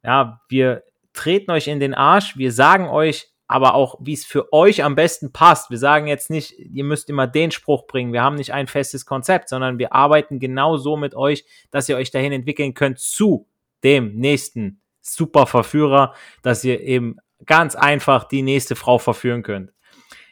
Ja, 0.04 0.42
wir 0.50 0.84
treten 1.14 1.52
euch 1.52 1.68
in 1.68 1.80
den 1.80 1.94
Arsch, 1.94 2.38
wir 2.38 2.52
sagen 2.52 2.88
euch 2.88 3.28
aber 3.48 3.76
auch, 3.76 4.00
wie 4.02 4.14
es 4.14 4.26
für 4.26 4.52
euch 4.54 4.84
am 4.84 4.96
besten 4.96 5.32
passt. 5.32 5.70
Wir 5.70 5.78
sagen 5.78 6.08
jetzt 6.08 6.32
nicht, 6.32 6.58
ihr 6.58 6.84
müsst 6.84 7.10
immer 7.10 7.28
den 7.28 7.52
Spruch 7.52 7.86
bringen. 7.86 8.12
Wir 8.12 8.24
haben 8.24 8.36
nicht 8.36 8.54
ein 8.54 8.66
festes 8.66 9.06
Konzept, 9.06 9.50
sondern 9.50 9.78
wir 9.78 9.94
arbeiten 9.94 10.40
genau 10.40 10.78
so 10.78 10.98
mit 10.98 11.14
euch, 11.14 11.46
dass 11.70 11.88
ihr 11.88 11.96
euch 11.96 12.10
dahin 12.10 12.32
entwickeln 12.32 12.74
könnt 12.74 12.98
zu 12.98 13.48
dem 13.84 14.16
nächsten 14.16 14.82
super 15.06 15.46
Verführer, 15.46 16.14
dass 16.42 16.64
ihr 16.64 16.82
eben 16.82 17.18
ganz 17.46 17.76
einfach 17.76 18.26
die 18.26 18.42
nächste 18.42 18.76
Frau 18.76 18.98
verführen 18.98 19.44
könnt. 19.44 19.72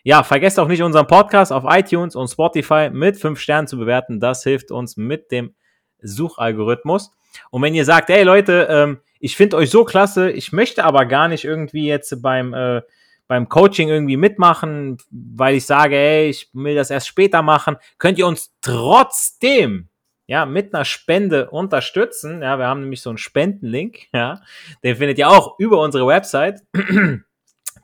Ja, 0.03 0.23
vergesst 0.23 0.59
auch 0.59 0.67
nicht 0.67 0.83
unseren 0.83 1.07
Podcast 1.07 1.53
auf 1.53 1.63
iTunes 1.67 2.15
und 2.15 2.27
Spotify 2.27 2.89
mit 2.91 3.17
fünf 3.17 3.39
Sternen 3.39 3.67
zu 3.67 3.77
bewerten. 3.77 4.19
Das 4.19 4.43
hilft 4.43 4.71
uns 4.71 4.97
mit 4.97 5.31
dem 5.31 5.55
Suchalgorithmus. 6.01 7.11
Und 7.51 7.61
wenn 7.61 7.73
ihr 7.73 7.85
sagt, 7.85 8.09
hey 8.09 8.23
Leute, 8.23 8.67
ähm, 8.69 8.99
ich 9.19 9.37
finde 9.37 9.55
euch 9.55 9.69
so 9.69 9.85
klasse, 9.85 10.29
ich 10.29 10.51
möchte 10.51 10.83
aber 10.83 11.05
gar 11.05 11.29
nicht 11.29 11.45
irgendwie 11.45 11.87
jetzt 11.87 12.21
beim, 12.21 12.53
äh, 12.53 12.81
beim 13.27 13.47
Coaching 13.47 13.87
irgendwie 13.87 14.17
mitmachen, 14.17 14.97
weil 15.09 15.55
ich 15.55 15.65
sage, 15.65 15.95
hey, 15.95 16.29
ich 16.29 16.49
will 16.51 16.75
das 16.75 16.89
erst 16.89 17.07
später 17.07 17.41
machen, 17.41 17.77
könnt 17.97 18.19
ihr 18.19 18.27
uns 18.27 18.53
trotzdem 18.61 19.87
ja, 20.25 20.45
mit 20.45 20.73
einer 20.73 20.85
Spende 20.85 21.49
unterstützen. 21.49 22.41
Ja, 22.41 22.57
wir 22.57 22.67
haben 22.67 22.81
nämlich 22.81 23.01
so 23.01 23.09
einen 23.09 23.17
Spendenlink, 23.17 24.07
ja. 24.13 24.41
Den 24.83 24.95
findet 24.95 25.17
ihr 25.17 25.29
auch 25.29 25.59
über 25.59 25.81
unsere 25.81 26.07
Website 26.07 26.61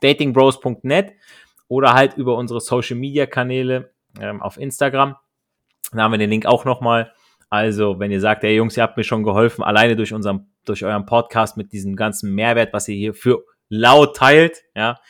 datingbros.net 0.00 1.12
oder 1.68 1.94
halt 1.94 2.16
über 2.16 2.36
unsere 2.36 2.60
Social 2.60 2.96
Media 2.96 3.26
Kanäle 3.26 3.92
ähm, 4.20 4.42
auf 4.42 4.56
Instagram. 4.56 5.16
Da 5.92 6.02
haben 6.02 6.12
wir 6.12 6.18
den 6.18 6.30
Link 6.30 6.46
auch 6.46 6.64
nochmal. 6.64 7.12
Also, 7.48 7.98
wenn 7.98 8.12
ihr 8.12 8.20
sagt, 8.20 8.44
ey 8.44 8.54
Jungs, 8.54 8.76
ihr 8.76 8.84
habt 8.84 8.96
mir 8.96 9.04
schon 9.04 9.24
geholfen, 9.24 9.64
alleine 9.64 9.96
durch 9.96 10.12
unseren, 10.12 10.52
durch 10.64 10.84
euren 10.84 11.04
Podcast 11.04 11.56
mit 11.56 11.72
diesem 11.72 11.96
ganzen 11.96 12.32
Mehrwert, 12.32 12.72
was 12.72 12.86
ihr 12.86 12.94
hier 12.94 13.12
für 13.12 13.44
laut 13.68 14.16
teilt, 14.16 14.62
ja, 14.74 15.00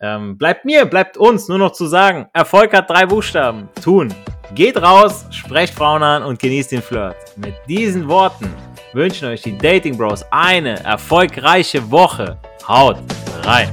ähm, 0.00 0.38
bleibt 0.38 0.64
mir, 0.64 0.86
bleibt 0.86 1.16
uns 1.16 1.48
nur 1.48 1.58
noch 1.58 1.72
zu 1.72 1.86
sagen, 1.86 2.28
Erfolg 2.32 2.72
hat 2.72 2.90
drei 2.90 3.06
Buchstaben. 3.06 3.68
Tun. 3.82 4.12
Geht 4.54 4.76
raus, 4.76 5.24
sprecht 5.30 5.72
Frauen 5.72 6.02
an 6.02 6.22
und 6.22 6.38
genießt 6.38 6.72
den 6.72 6.82
Flirt. 6.82 7.16
Mit 7.36 7.54
diesen 7.66 8.06
Worten 8.06 8.52
wünschen 8.92 9.28
euch 9.28 9.40
die 9.40 9.56
Dating 9.56 9.96
Bros 9.96 10.24
eine 10.30 10.78
erfolgreiche 10.84 11.90
Woche. 11.90 12.36
Haut 12.68 12.98
rein! 13.44 13.72